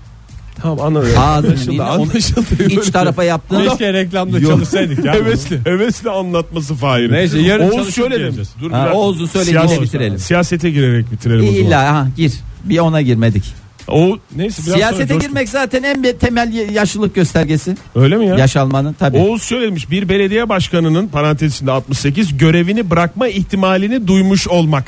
[0.62, 1.10] Tamam anladım.
[1.18, 2.64] ağzını Anlaşıldı, anlaşıldı.
[2.70, 3.68] iç tarafa yaptın.
[3.70, 4.52] Keşke reklamda Yok.
[4.52, 5.14] çalışsaydık ya.
[5.14, 7.12] Hevesli, hevesli anlatması Fahir.
[7.12, 8.32] Neyse, yarın Oğuz şöyle.
[8.62, 10.20] Dur Ha, Oğuz'un söylediğini siyaset- bitirelim.
[10.20, 11.60] Siyasete girerek bitirelim o zaman.
[11.68, 12.34] İlla ha gir.
[12.64, 13.54] Bir ona girmedik.
[13.88, 17.76] O neyse biraz Siyasete sonra girmek zaten en temel yaşlılık göstergesi.
[17.96, 18.36] Öyle mi ya?
[18.36, 19.18] Yaş almanın tabii.
[19.18, 19.92] Oğuz şöyle demiş.
[19.92, 24.86] Bir belediye başkanının parantez içinde 68 görevini bırakma ihtimalini duymuş olmak.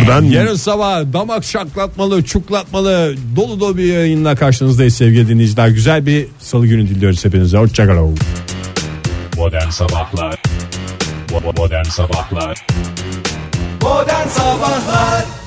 [0.00, 5.68] Buradan Yarın sabah damak şaklatmalı, çuklatmalı, dolu dolu bir yayınla karşınızdayız sevgili dinleyiciler.
[5.68, 7.58] Güzel bir salı günü diliyoruz hepinize.
[7.58, 8.18] Hoşçakalın.
[9.36, 10.42] Modern Sabahlar
[11.56, 12.66] Modern Sabahlar
[13.86, 15.45] Modern Sabahlar